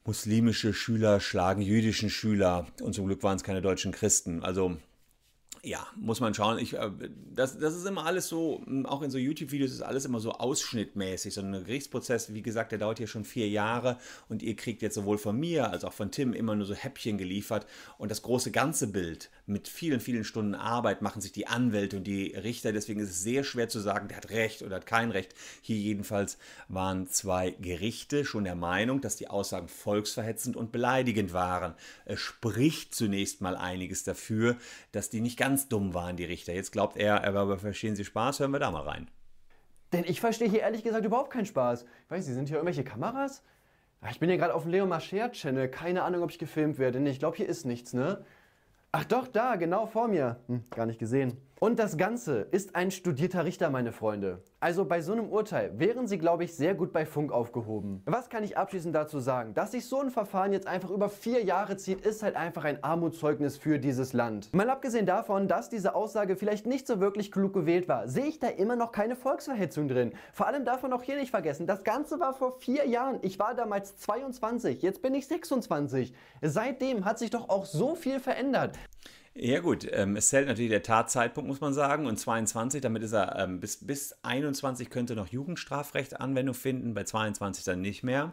muslimische 0.05 0.73
Schüler 0.73 1.19
schlagen 1.19 1.61
jüdischen 1.61 2.09
Schüler 2.09 2.67
und 2.81 2.93
zum 2.93 3.07
Glück 3.07 3.23
waren 3.23 3.37
es 3.37 3.43
keine 3.43 3.61
deutschen 3.61 3.91
Christen. 3.91 4.43
Also 4.43 4.77
ja, 5.65 5.87
muss 5.95 6.19
man 6.19 6.33
schauen. 6.35 6.59
Ich, 6.59 6.73
äh, 6.75 6.91
das, 7.33 7.57
das 7.57 7.75
ist 7.75 7.85
immer 7.85 8.05
alles 8.05 8.27
so, 8.27 8.63
auch 8.83 9.01
in 9.01 9.09
so 9.09 9.17
YouTube-Videos 9.17 9.71
ist 9.71 9.81
alles 9.81 10.05
immer 10.05 10.19
so 10.19 10.31
ausschnittmäßig. 10.31 11.33
So 11.33 11.41
ein 11.41 11.51
Gerichtsprozess, 11.51 12.33
wie 12.33 12.43
gesagt, 12.43 12.71
der 12.71 12.79
dauert 12.79 12.99
hier 12.99 13.07
schon 13.07 13.25
vier 13.25 13.49
Jahre 13.49 13.97
und 14.29 14.43
ihr 14.43 14.55
kriegt 14.55 14.83
jetzt 14.83 14.93
sowohl 14.93 15.17
von 15.17 15.37
mir 15.37 15.71
als 15.71 15.83
auch 15.83 15.93
von 15.93 16.11
Tim 16.11 16.33
immer 16.33 16.55
nur 16.55 16.67
so 16.67 16.75
Häppchen 16.75 17.17
geliefert. 17.17 17.65
Und 17.97 18.11
das 18.11 18.21
große 18.21 18.51
ganze 18.51 18.87
Bild 18.87 19.31
mit 19.47 19.67
vielen, 19.67 19.99
vielen 19.99 20.23
Stunden 20.23 20.53
Arbeit 20.53 21.01
machen 21.01 21.21
sich 21.21 21.31
die 21.31 21.47
Anwälte 21.47 21.97
und 21.97 22.05
die 22.05 22.35
Richter. 22.35 22.71
Deswegen 22.71 22.99
ist 22.99 23.09
es 23.09 23.23
sehr 23.23 23.43
schwer 23.43 23.67
zu 23.67 23.79
sagen, 23.79 24.07
der 24.07 24.17
hat 24.17 24.29
Recht 24.29 24.61
oder 24.61 24.75
hat 24.75 24.85
kein 24.85 25.09
Recht. 25.09 25.33
Hier 25.61 25.77
jedenfalls 25.77 26.37
waren 26.67 27.07
zwei 27.07 27.51
Gerichte 27.59 28.23
schon 28.23 28.43
der 28.43 28.55
Meinung, 28.55 29.01
dass 29.01 29.15
die 29.15 29.29
Aussagen 29.29 29.67
volksverhetzend 29.67 30.55
und 30.55 30.71
beleidigend 30.71 31.33
waren. 31.33 31.73
Es 32.05 32.19
spricht 32.19 32.93
zunächst 32.93 33.41
mal 33.41 33.55
einiges 33.55 34.03
dafür, 34.03 34.57
dass 34.91 35.09
die 35.09 35.21
nicht 35.21 35.37
ganz 35.37 35.54
ganz 35.55 35.69
dumm 35.69 35.93
waren, 35.93 36.17
die 36.17 36.25
Richter. 36.25 36.53
Jetzt 36.53 36.73
glaubt 36.73 36.97
er, 36.97 37.15
er 37.15 37.33
aber 37.33 37.57
verstehen 37.57 37.95
Sie 37.95 38.03
Spaß, 38.03 38.41
hören 38.41 38.51
wir 38.51 38.59
da 38.59 38.71
mal 38.71 38.81
rein. 38.81 39.09
Denn 39.93 40.03
ich 40.03 40.19
verstehe 40.19 40.49
hier 40.49 40.59
ehrlich 40.59 40.83
gesagt 40.83 41.05
überhaupt 41.05 41.31
keinen 41.31 41.45
Spaß. 41.45 41.83
Ich 41.83 42.11
weiß, 42.11 42.25
Sie 42.25 42.33
sind 42.33 42.49
hier 42.49 42.57
irgendwelche 42.57 42.83
Kameras? 42.83 43.41
Ich 44.11 44.19
bin 44.19 44.27
hier 44.27 44.37
gerade 44.37 44.53
auf 44.53 44.63
dem 44.63 44.71
Leo 44.71 44.85
Marcher 44.85 45.31
Channel. 45.31 45.69
Keine 45.69 46.03
Ahnung, 46.03 46.23
ob 46.23 46.29
ich 46.29 46.39
gefilmt 46.39 46.77
werde. 46.77 46.99
Ich 47.07 47.19
glaube, 47.19 47.37
hier 47.37 47.47
ist 47.47 47.63
nichts, 47.65 47.93
ne? 47.93 48.25
Ach 48.91 49.05
doch, 49.05 49.29
da, 49.29 49.55
genau 49.55 49.85
vor 49.85 50.09
mir. 50.09 50.41
Hm, 50.47 50.65
gar 50.71 50.85
nicht 50.87 50.99
gesehen. 50.99 51.37
Und 51.61 51.79
das 51.79 51.95
Ganze 51.95 52.41
ist 52.51 52.75
ein 52.75 52.91
studierter 52.91 53.45
Richter, 53.45 53.69
meine 53.69 53.93
Freunde. 53.93 54.43
Also 54.59 54.83
bei 54.83 54.99
so 54.99 55.13
einem 55.13 55.29
Urteil 55.29 55.79
wären 55.79 56.05
Sie, 56.05 56.17
glaube 56.17 56.43
ich, 56.43 56.53
sehr 56.53 56.75
gut 56.75 56.91
bei 56.91 57.05
Funk 57.05 57.31
aufgehoben. 57.31 58.01
Was 58.07 58.29
kann 58.29 58.43
ich 58.43 58.57
abschließend 58.57 58.93
dazu 58.93 59.21
sagen? 59.21 59.53
Dass 59.53 59.71
sich 59.71 59.85
so 59.85 60.01
ein 60.01 60.11
Verfahren 60.11 60.51
jetzt 60.51 60.67
einfach 60.67 60.89
über 60.89 61.07
vier 61.07 61.45
Jahre 61.45 61.77
zieht, 61.77 62.05
ist 62.05 62.23
halt 62.23 62.35
einfach 62.35 62.65
ein 62.65 62.83
Armutszeugnis 62.83 63.55
für 63.55 63.79
dieses 63.79 64.11
Land. 64.11 64.53
Mal 64.53 64.69
abgesehen 64.69 65.05
davon, 65.05 65.47
dass 65.47 65.69
diese 65.69 65.95
Aussage 65.95 66.35
vielleicht 66.35 66.65
nicht 66.65 66.87
so 66.87 66.99
wirklich 66.99 67.31
klug 67.31 67.53
gewählt 67.53 67.87
war, 67.87 68.09
sehe 68.09 68.25
ich 68.25 68.39
da 68.39 68.49
immer 68.49 68.75
noch 68.75 68.91
keine 68.91 69.15
Volksverhetzung 69.15 69.87
drin. 69.87 70.11
Vor 70.33 70.47
allem 70.47 70.65
darf 70.65 70.83
man 70.83 70.91
auch 70.91 71.03
hier 71.03 71.15
nicht 71.15 71.31
vergessen, 71.31 71.67
das 71.67 71.85
Ganze 71.85 72.19
war 72.19 72.33
vor 72.33 72.59
vier 72.59 72.85
Jahren. 72.85 73.19
Ich 73.21 73.39
war 73.39 73.55
damals 73.55 73.95
22, 73.95 74.81
jetzt 74.81 75.01
bin 75.01 75.15
ich 75.15 75.25
26. 75.27 76.13
Seitdem 76.41 77.05
hat 77.05 77.17
sich 77.17 77.29
doch 77.29 77.47
auch 77.47 77.63
so 77.63 77.95
viel 77.95 78.19
verändert. 78.19 78.77
Ja 79.37 79.59
gut, 79.59 79.85
ähm, 79.91 80.15
es 80.15 80.29
zählt 80.29 80.47
natürlich 80.47 80.69
der 80.71 80.81
Tatzeitpunkt, 80.81 81.49
muss 81.49 81.59
man 81.59 81.73
sagen. 81.73 82.07
Und 82.07 82.17
22, 82.17 82.79
damit 82.79 83.03
ist 83.03 83.11
er 83.11 83.37
ähm, 83.37 83.59
bis, 83.59 83.85
bis 83.85 84.15
21 84.23 84.89
könnte 84.89 85.13
noch 85.13 85.27
Jugendstrafrecht 85.27 86.21
Anwendung 86.21 86.55
finden, 86.55 86.93
bei 86.93 87.03
22 87.03 87.65
dann 87.65 87.81
nicht 87.81 88.01
mehr. 88.01 88.31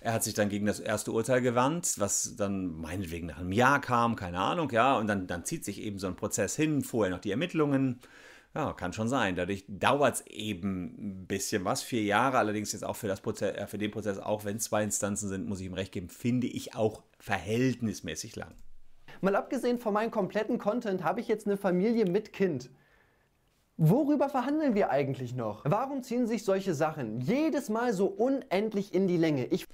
Er 0.00 0.12
hat 0.12 0.22
sich 0.22 0.34
dann 0.34 0.48
gegen 0.48 0.66
das 0.66 0.78
erste 0.78 1.10
Urteil 1.10 1.42
gewandt, 1.42 1.94
was 1.98 2.36
dann 2.36 2.80
meinetwegen 2.80 3.26
nach 3.26 3.40
einem 3.40 3.50
Jahr 3.50 3.80
kam, 3.80 4.14
keine 4.14 4.38
Ahnung, 4.38 4.70
ja. 4.70 4.96
Und 4.96 5.08
dann, 5.08 5.26
dann 5.26 5.44
zieht 5.44 5.64
sich 5.64 5.80
eben 5.82 5.98
so 5.98 6.06
ein 6.06 6.14
Prozess 6.14 6.54
hin, 6.54 6.82
vorher 6.82 7.12
noch 7.12 7.20
die 7.20 7.32
Ermittlungen. 7.32 7.98
Ja, 8.54 8.72
kann 8.72 8.92
schon 8.92 9.08
sein. 9.08 9.34
Dadurch 9.34 9.64
dauert 9.68 10.14
es 10.14 10.26
eben 10.28 11.22
ein 11.22 11.26
bisschen 11.26 11.64
was. 11.64 11.82
Vier 11.82 12.02
Jahre, 12.04 12.38
allerdings 12.38 12.70
jetzt 12.72 12.84
auch 12.84 12.96
für, 12.96 13.08
das 13.08 13.20
Prozess, 13.20 13.56
äh, 13.56 13.66
für 13.66 13.78
den 13.78 13.90
Prozess, 13.90 14.18
auch 14.18 14.44
wenn 14.44 14.58
es 14.58 14.64
zwei 14.64 14.84
Instanzen 14.84 15.28
sind, 15.28 15.48
muss 15.48 15.60
ich 15.60 15.66
ihm 15.66 15.74
recht 15.74 15.92
geben, 15.92 16.08
finde 16.08 16.46
ich 16.46 16.76
auch 16.76 17.02
verhältnismäßig 17.18 18.36
lang. 18.36 18.54
Mal 19.20 19.36
abgesehen 19.36 19.78
von 19.78 19.94
meinem 19.94 20.10
kompletten 20.10 20.58
Content 20.58 21.04
habe 21.04 21.20
ich 21.20 21.28
jetzt 21.28 21.46
eine 21.46 21.56
Familie 21.56 22.06
mit 22.06 22.32
Kind. 22.32 22.70
Worüber 23.82 24.28
verhandeln 24.28 24.74
wir 24.74 24.90
eigentlich 24.90 25.34
noch? 25.34 25.64
Warum 25.64 26.02
ziehen 26.02 26.26
sich 26.26 26.44
solche 26.44 26.74
Sachen 26.74 27.20
jedes 27.22 27.70
Mal 27.70 27.94
so 27.94 28.06
unendlich 28.06 28.92
in 28.92 29.08
die 29.08 29.16
Länge? 29.16 29.46
Ich 29.46 29.66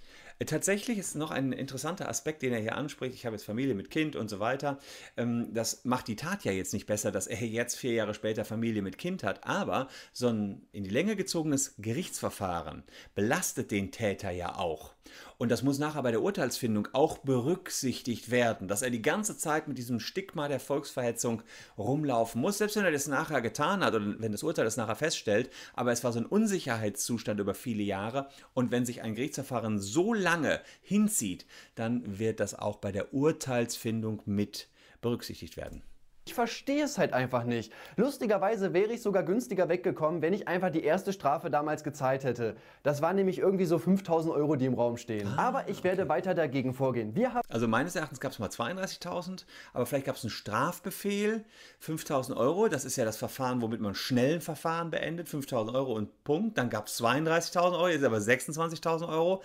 Tatsächlich 0.44 0.98
ist 0.98 1.16
noch 1.16 1.30
ein 1.30 1.52
interessanter 1.52 2.10
Aspekt, 2.10 2.42
den 2.42 2.52
er 2.52 2.60
hier 2.60 2.76
anspricht. 2.76 3.14
Ich 3.14 3.24
habe 3.24 3.34
jetzt 3.34 3.46
Familie 3.46 3.74
mit 3.74 3.90
Kind 3.90 4.16
und 4.16 4.28
so 4.28 4.38
weiter. 4.38 4.78
Ähm, 5.16 5.48
das 5.54 5.84
macht 5.86 6.08
die 6.08 6.16
Tat 6.16 6.44
ja 6.44 6.52
jetzt 6.52 6.74
nicht 6.74 6.86
besser, 6.86 7.10
dass 7.10 7.26
er 7.26 7.40
jetzt 7.40 7.76
vier 7.76 7.94
Jahre 7.94 8.12
später 8.12 8.44
Familie 8.44 8.82
mit 8.82 8.98
Kind 8.98 9.24
hat. 9.24 9.44
Aber 9.44 9.88
so 10.12 10.28
ein 10.28 10.66
in 10.72 10.84
die 10.84 10.90
Länge 10.90 11.16
gezogenes 11.16 11.74
Gerichtsverfahren 11.78 12.84
belastet 13.14 13.70
den 13.70 13.92
Täter 13.92 14.30
ja 14.30 14.56
auch. 14.56 14.94
Und 15.38 15.50
das 15.50 15.62
muss 15.62 15.78
nachher 15.78 16.02
bei 16.02 16.10
der 16.10 16.22
Urteilsfindung 16.22 16.88
auch 16.92 17.18
berücksichtigt 17.18 18.30
werden, 18.30 18.68
dass 18.68 18.80
er 18.80 18.90
die 18.90 19.02
ganze 19.02 19.36
Zeit 19.36 19.68
mit 19.68 19.76
diesem 19.76 20.00
Stigma 20.00 20.48
der 20.48 20.60
Volksverhetzung 20.60 21.42
rumlaufen 21.76 22.40
muss, 22.40 22.58
selbst 22.58 22.76
wenn 22.76 22.86
er 22.86 22.90
das 22.90 23.06
nachher 23.06 23.42
getan 23.42 23.84
hat 23.84 23.94
oder 23.94 24.18
wenn 24.18 24.32
das 24.32 24.42
Urteil 24.42 24.64
das 24.64 24.78
nachher 24.78 24.96
feststellt. 24.96 25.50
Aber 25.74 25.92
es 25.92 26.04
war 26.04 26.12
so 26.12 26.20
ein 26.20 26.26
Unsicherheitszustand 26.26 27.38
über 27.38 27.52
viele 27.52 27.82
Jahre. 27.82 28.28
Und 28.54 28.70
wenn 28.70 28.86
sich 28.86 29.02
ein 29.02 29.14
Gerichtsverfahren 29.14 29.78
so 29.78 30.14
lange 30.14 30.60
hinzieht, 30.80 31.44
dann 31.74 32.18
wird 32.18 32.40
das 32.40 32.54
auch 32.54 32.76
bei 32.76 32.90
der 32.90 33.12
Urteilsfindung 33.12 34.22
mit 34.24 34.68
berücksichtigt 35.02 35.58
werden. 35.58 35.82
Ich 36.26 36.34
verstehe 36.34 36.82
es 36.82 36.98
halt 36.98 37.12
einfach 37.12 37.44
nicht. 37.44 37.72
Lustigerweise 37.96 38.72
wäre 38.72 38.92
ich 38.92 39.00
sogar 39.00 39.22
günstiger 39.22 39.68
weggekommen, 39.68 40.22
wenn 40.22 40.32
ich 40.32 40.48
einfach 40.48 40.70
die 40.70 40.82
erste 40.82 41.12
Strafe 41.12 41.50
damals 41.50 41.84
gezahlt 41.84 42.24
hätte. 42.24 42.56
Das 42.82 43.00
waren 43.00 43.14
nämlich 43.14 43.38
irgendwie 43.38 43.64
so 43.64 43.78
5000 43.78 44.34
Euro, 44.34 44.56
die 44.56 44.66
im 44.66 44.74
Raum 44.74 44.96
stehen. 44.96 45.28
Ah, 45.36 45.46
aber 45.46 45.68
ich 45.68 45.84
werde 45.84 46.08
weiter 46.08 46.34
dagegen 46.34 46.74
vorgehen. 46.74 47.14
Wir 47.14 47.32
haben 47.32 47.42
also 47.48 47.68
meines 47.68 47.94
Erachtens 47.94 48.18
gab 48.18 48.32
es 48.32 48.40
mal 48.40 48.48
32.000, 48.48 49.44
aber 49.72 49.86
vielleicht 49.86 50.06
gab 50.06 50.16
es 50.16 50.24
einen 50.24 50.30
Strafbefehl, 50.30 51.44
5000 51.78 52.36
Euro. 52.36 52.66
Das 52.66 52.84
ist 52.84 52.96
ja 52.96 53.04
das 53.04 53.16
Verfahren, 53.16 53.62
womit 53.62 53.80
man 53.80 53.94
schnell 53.94 54.34
ein 54.34 54.40
Verfahren 54.40 54.90
beendet. 54.90 55.28
5000 55.28 55.76
Euro 55.76 55.92
und 55.92 56.24
Punkt. 56.24 56.58
Dann 56.58 56.70
gab 56.70 56.88
es 56.88 57.00
32.000 57.00 57.72
Euro, 57.72 57.88
jetzt 57.88 58.04
aber 58.04 58.18
26.000 58.18 59.08
Euro. 59.08 59.42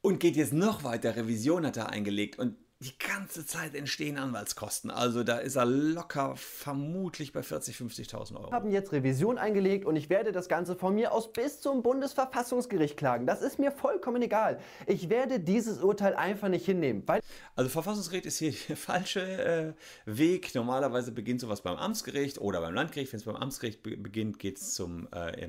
Und 0.00 0.18
geht 0.18 0.36
jetzt 0.36 0.54
noch 0.54 0.82
weiter. 0.82 1.14
Revision 1.14 1.66
hat 1.66 1.76
er 1.76 1.90
eingelegt. 1.90 2.38
Und 2.38 2.56
die 2.80 2.92
ganze 2.98 3.46
Zeit 3.46 3.74
entstehen 3.74 4.18
Anwaltskosten. 4.18 4.90
Also 4.90 5.24
da 5.24 5.38
ist 5.38 5.56
er 5.56 5.64
locker 5.64 6.36
vermutlich 6.36 7.32
bei 7.32 7.40
40.000, 7.40 8.10
50.000 8.10 8.36
Euro. 8.36 8.50
Wir 8.50 8.52
haben 8.52 8.70
jetzt 8.70 8.92
Revision 8.92 9.38
eingelegt 9.38 9.86
und 9.86 9.96
ich 9.96 10.10
werde 10.10 10.30
das 10.30 10.46
Ganze 10.46 10.76
von 10.76 10.94
mir 10.94 11.12
aus 11.12 11.32
bis 11.32 11.62
zum 11.62 11.82
Bundesverfassungsgericht 11.82 12.98
klagen. 12.98 13.26
Das 13.26 13.40
ist 13.40 13.58
mir 13.58 13.72
vollkommen 13.72 14.20
egal. 14.20 14.60
Ich 14.86 15.08
werde 15.08 15.40
dieses 15.40 15.78
Urteil 15.78 16.14
einfach 16.14 16.48
nicht 16.48 16.66
hinnehmen. 16.66 17.02
Weil 17.06 17.22
also 17.54 17.70
Verfassungsgericht 17.70 18.26
ist 18.26 18.38
hier 18.38 18.52
der 18.68 18.76
falsche 18.76 19.22
äh, 19.22 19.72
Weg. 20.04 20.54
Normalerweise 20.54 21.12
beginnt 21.12 21.40
sowas 21.40 21.62
beim 21.62 21.78
Amtsgericht 21.78 22.38
oder 22.38 22.60
beim 22.60 22.74
Landgericht. 22.74 23.10
Wenn 23.10 23.20
es 23.20 23.24
beim 23.24 23.36
Amtsgericht 23.36 23.82
be 23.82 23.96
beginnt, 23.96 24.38
geht 24.38 24.58
es 24.58 24.74
zum 24.74 25.08
äh, 25.12 25.48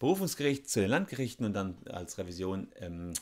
Berufungsgericht, 0.00 0.68
zu 0.68 0.80
den 0.80 0.90
Landgerichten 0.90 1.46
und 1.46 1.52
dann 1.52 1.76
als 1.88 2.18
Revision 2.18 2.66
ähm, 2.80 3.12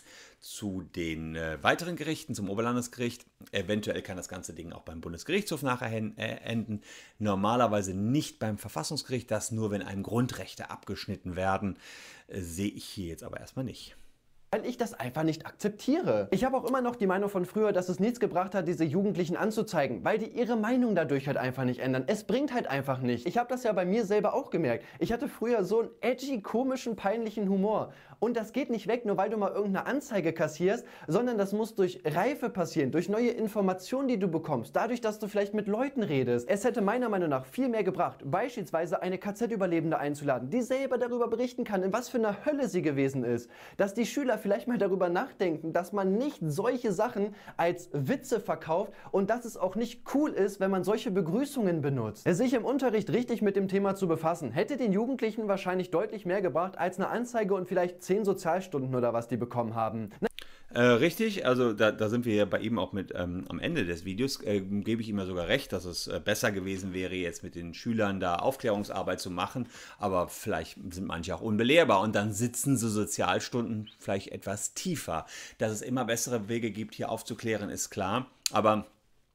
zu 0.42 0.82
den 0.82 1.36
äh, 1.36 1.62
weiteren 1.62 1.94
Gerichten, 1.94 2.34
zum 2.34 2.50
Oberlandesgericht. 2.50 3.24
Eventuell 3.52 4.02
kann 4.02 4.16
das 4.16 4.28
ganze 4.28 4.52
Ding 4.52 4.72
auch 4.72 4.82
beim 4.82 5.00
Bundesgerichtshof 5.00 5.62
nachher 5.62 5.92
äh, 5.92 6.40
enden. 6.44 6.82
Normalerweise 7.20 7.94
nicht 7.94 8.40
beim 8.40 8.58
Verfassungsgericht, 8.58 9.30
das 9.30 9.52
nur, 9.52 9.70
wenn 9.70 9.82
einem 9.82 10.02
Grundrechte 10.02 10.68
abgeschnitten 10.68 11.36
werden, 11.36 11.78
äh, 12.26 12.40
sehe 12.40 12.70
ich 12.70 12.84
hier 12.84 13.06
jetzt 13.06 13.22
aber 13.22 13.38
erstmal 13.38 13.64
nicht 13.64 13.96
weil 14.54 14.66
ich 14.66 14.76
das 14.76 14.92
einfach 14.92 15.22
nicht 15.22 15.46
akzeptiere. 15.46 16.28
Ich 16.30 16.44
habe 16.44 16.58
auch 16.58 16.64
immer 16.66 16.82
noch 16.82 16.94
die 16.94 17.06
Meinung 17.06 17.30
von 17.30 17.46
früher, 17.46 17.72
dass 17.72 17.88
es 17.88 18.00
nichts 18.00 18.20
gebracht 18.20 18.54
hat, 18.54 18.68
diese 18.68 18.84
Jugendlichen 18.84 19.34
anzuzeigen, 19.34 20.04
weil 20.04 20.18
die 20.18 20.26
ihre 20.26 20.56
Meinung 20.56 20.94
dadurch 20.94 21.26
halt 21.26 21.38
einfach 21.38 21.64
nicht 21.64 21.80
ändern. 21.80 22.04
Es 22.06 22.24
bringt 22.24 22.52
halt 22.52 22.66
einfach 22.66 23.00
nicht. 23.00 23.26
Ich 23.26 23.38
habe 23.38 23.48
das 23.48 23.62
ja 23.62 23.72
bei 23.72 23.86
mir 23.86 24.04
selber 24.04 24.34
auch 24.34 24.50
gemerkt. 24.50 24.84
Ich 24.98 25.10
hatte 25.10 25.26
früher 25.26 25.64
so 25.64 25.80
einen 25.80 25.90
edgy, 26.02 26.42
komischen, 26.42 26.96
peinlichen 26.96 27.48
Humor. 27.48 27.94
Und 28.22 28.36
das 28.36 28.52
geht 28.52 28.70
nicht 28.70 28.86
weg, 28.86 29.04
nur 29.04 29.16
weil 29.16 29.30
du 29.30 29.36
mal 29.36 29.50
irgendeine 29.50 29.84
Anzeige 29.84 30.32
kassierst, 30.32 30.86
sondern 31.08 31.38
das 31.38 31.52
muss 31.52 31.74
durch 31.74 32.02
Reife 32.04 32.50
passieren, 32.50 32.92
durch 32.92 33.08
neue 33.08 33.30
Informationen, 33.30 34.06
die 34.06 34.16
du 34.16 34.28
bekommst, 34.28 34.76
dadurch, 34.76 35.00
dass 35.00 35.18
du 35.18 35.26
vielleicht 35.26 35.54
mit 35.54 35.66
Leuten 35.66 36.04
redest. 36.04 36.48
Es 36.48 36.62
hätte 36.62 36.82
meiner 36.82 37.08
Meinung 37.08 37.30
nach 37.30 37.44
viel 37.46 37.68
mehr 37.68 37.82
gebracht, 37.82 38.20
beispielsweise 38.24 39.02
eine 39.02 39.18
KZ-Überlebende 39.18 39.98
einzuladen, 39.98 40.50
die 40.50 40.62
selber 40.62 40.98
darüber 40.98 41.26
berichten 41.26 41.64
kann, 41.64 41.82
in 41.82 41.92
was 41.92 42.10
für 42.10 42.18
einer 42.18 42.46
Hölle 42.46 42.68
sie 42.68 42.80
gewesen 42.80 43.24
ist. 43.24 43.50
Dass 43.76 43.92
die 43.92 44.06
Schüler 44.06 44.38
vielleicht 44.38 44.68
mal 44.68 44.78
darüber 44.78 45.08
nachdenken, 45.08 45.72
dass 45.72 45.92
man 45.92 46.16
nicht 46.16 46.38
solche 46.42 46.92
Sachen 46.92 47.34
als 47.56 47.90
Witze 47.92 48.38
verkauft 48.38 48.92
und 49.10 49.30
dass 49.30 49.44
es 49.44 49.56
auch 49.56 49.74
nicht 49.74 50.02
cool 50.14 50.30
ist, 50.30 50.60
wenn 50.60 50.70
man 50.70 50.84
solche 50.84 51.10
Begrüßungen 51.10 51.82
benutzt. 51.82 52.22
Sich 52.32 52.54
im 52.54 52.64
Unterricht 52.64 53.10
richtig 53.10 53.42
mit 53.42 53.56
dem 53.56 53.66
Thema 53.66 53.96
zu 53.96 54.06
befassen, 54.06 54.52
hätte 54.52 54.76
den 54.76 54.92
Jugendlichen 54.92 55.48
wahrscheinlich 55.48 55.90
deutlich 55.90 56.24
mehr 56.24 56.40
gebracht 56.40 56.78
als 56.78 57.00
eine 57.00 57.08
Anzeige 57.08 57.54
und 57.54 57.66
vielleicht 57.66 58.11
zehn 58.12 58.24
Sozialstunden 58.24 58.94
oder 58.94 59.14
was 59.14 59.28
die 59.28 59.38
bekommen 59.38 59.74
haben. 59.74 60.10
Äh, 60.74 60.80
richtig, 60.80 61.44
also 61.44 61.72
da, 61.74 61.92
da, 61.92 62.08
sind 62.08 62.24
wir 62.24 62.34
ja 62.34 62.44
bei 62.46 62.58
ihm 62.58 62.78
auch 62.78 62.92
mit 62.92 63.12
ähm, 63.14 63.44
am 63.48 63.58
Ende 63.58 63.84
des 63.84 64.06
Videos, 64.06 64.42
äh, 64.42 64.60
gebe 64.60 65.02
ich 65.02 65.08
ihm 65.08 65.18
ja 65.18 65.26
sogar 65.26 65.48
recht, 65.48 65.72
dass 65.72 65.84
es 65.84 66.06
äh, 66.08 66.18
besser 66.22 66.50
gewesen 66.50 66.94
wäre, 66.94 67.14
jetzt 67.14 67.42
mit 67.42 67.54
den 67.54 67.74
Schülern 67.74 68.20
da 68.20 68.36
Aufklärungsarbeit 68.36 69.20
zu 69.20 69.30
machen, 69.30 69.66
aber 69.98 70.28
vielleicht 70.28 70.78
sind 70.90 71.06
manche 71.06 71.34
auch 71.34 71.42
unbelehrbar 71.42 72.00
und 72.00 72.14
dann 72.14 72.32
sitzen 72.32 72.78
so 72.78 72.88
Sozialstunden 72.88 73.90
vielleicht 73.98 74.28
etwas 74.28 74.72
tiefer. 74.72 75.26
Dass 75.58 75.72
es 75.72 75.82
immer 75.82 76.06
bessere 76.06 76.48
Wege 76.48 76.70
gibt, 76.70 76.94
hier 76.94 77.10
aufzuklären, 77.10 77.68
ist 77.68 77.90
klar, 77.90 78.26
aber 78.50 78.86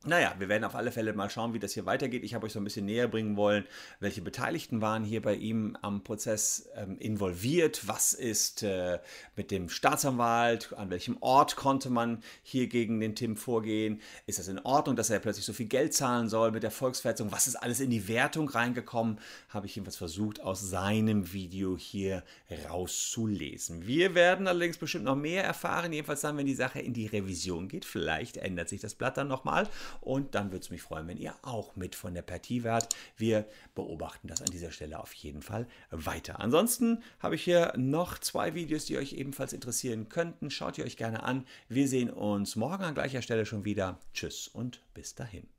naja, 0.08 0.34
wir 0.38 0.50
werden 0.50 0.64
auf 0.64 0.76
alle 0.76 0.92
Fälle 0.92 1.14
mal 1.14 1.30
schauen, 1.30 1.54
wie 1.54 1.60
das 1.60 1.74
hier 1.74 1.86
weitergeht. 1.86 2.24
Ich 2.24 2.34
habe 2.34 2.46
euch 2.46 2.54
so 2.54 2.60
ein 2.60 2.64
bisschen 2.64 2.86
näher 2.86 3.08
bringen 3.08 3.36
wollen, 3.36 3.66
welche 4.00 4.22
Beteiligten 4.22 4.82
waren 4.82 5.04
hier 5.04 5.22
bei 5.22 5.36
ihm 5.36 5.78
am 5.82 6.04
Prozess 6.04 6.70
ähm, 6.76 6.98
involviert, 7.00 7.88
was 7.88 8.14
ist 8.14 8.64
äh, 8.64 9.00
mit 9.36 9.52
dem 9.52 9.70
Staatsanwalt, 9.70 10.74
an 10.78 10.90
welchem 10.90 11.18
Ort 11.22 11.56
konnte 11.56 11.90
man 11.90 12.24
hier 12.44 12.68
gegen 12.68 13.00
den 13.00 13.16
Tim 13.16 13.38
vorgehen, 13.38 14.02
ist 14.26 14.40
das 14.40 14.48
in 14.48 14.60
Ordnung, 14.60 14.96
dass 14.96 15.10
er 15.10 15.20
plötzlich 15.20 15.46
so 15.46 15.54
viel 15.54 15.68
Geld 15.68 15.94
zahlen 15.94 16.30
soll 16.30 16.52
mit 16.52 16.64
der 16.64 16.72
Volksverhetzung, 16.72 17.32
was 17.32 17.48
ist 17.48 17.56
alles 17.56 17.80
in 17.80 17.90
die 17.90 18.08
Wertung 18.08 18.50
reingekommen, 18.50 19.20
habe 19.50 19.66
ich 19.68 19.76
jedenfalls 19.76 19.98
versucht 19.98 20.42
aus 20.42 20.62
seinem 20.62 21.34
Video 21.34 21.78
hier 21.78 22.24
rauszulesen. 22.70 23.86
Wir 23.86 24.16
werden 24.16 24.48
allerdings 24.48 24.78
bestimmt 24.78 25.06
noch 25.06 25.16
mehr 25.16 25.44
erfahren, 25.44 25.94
jedenfalls 25.94 26.22
dann, 26.22 26.38
wenn 26.38 26.46
die 26.46 26.56
Sache 26.56 26.80
in 26.80 26.94
die 26.94 27.08
Revision 27.08 27.68
geht. 27.68 27.86
Vielleicht 27.86 28.38
ändert 28.38 28.70
sich 28.70 28.82
das 28.82 28.96
Blatt 28.96 29.18
dann 29.18 29.28
nochmal 29.28 29.68
und 30.02 30.36
dann 30.36 30.52
würde 30.52 30.64
es 30.64 30.70
mich 30.70 30.82
freuen, 30.82 31.08
wenn 31.08 31.18
ihr 31.18 31.34
auch 31.42 31.76
mit 31.76 31.96
von 31.96 32.14
der 32.14 32.22
Partie 32.22 32.64
wärt. 32.64 32.96
Wir 33.16 33.46
beobachten 33.76 34.28
das 34.28 34.42
an 34.42 34.52
dieser 34.52 34.72
Stelle 34.72 35.00
auf 35.00 35.14
jeden 35.14 35.42
Fall 35.42 35.68
weiter. 35.92 36.40
Ansonsten 36.40 37.04
habe 37.20 37.36
ich 37.36 37.44
hier 37.44 37.74
noch 37.78 38.18
zwei 38.20 38.54
Videos, 38.54 38.86
die 38.86 38.98
euch 38.98 39.14
ebenfalls 39.14 39.54
interessieren 39.54 40.10
könnten. 40.10 40.50
Schaut 40.50 40.78
ihr 40.78 40.86
euch 40.86 40.98
gerne 40.98 41.24
an. 41.24 41.46
Wir 41.70 41.88
sehen 41.88 42.10
uns 42.10 42.56
morgen 42.56 42.84
an 42.84 42.96
gleicher 42.96 43.22
Stelle 43.22 43.46
schon 43.46 43.66
wieder. 43.66 44.00
Tschüss 44.14 44.48
und 44.48 44.82
bis 44.94 45.16
dahin. 45.16 45.57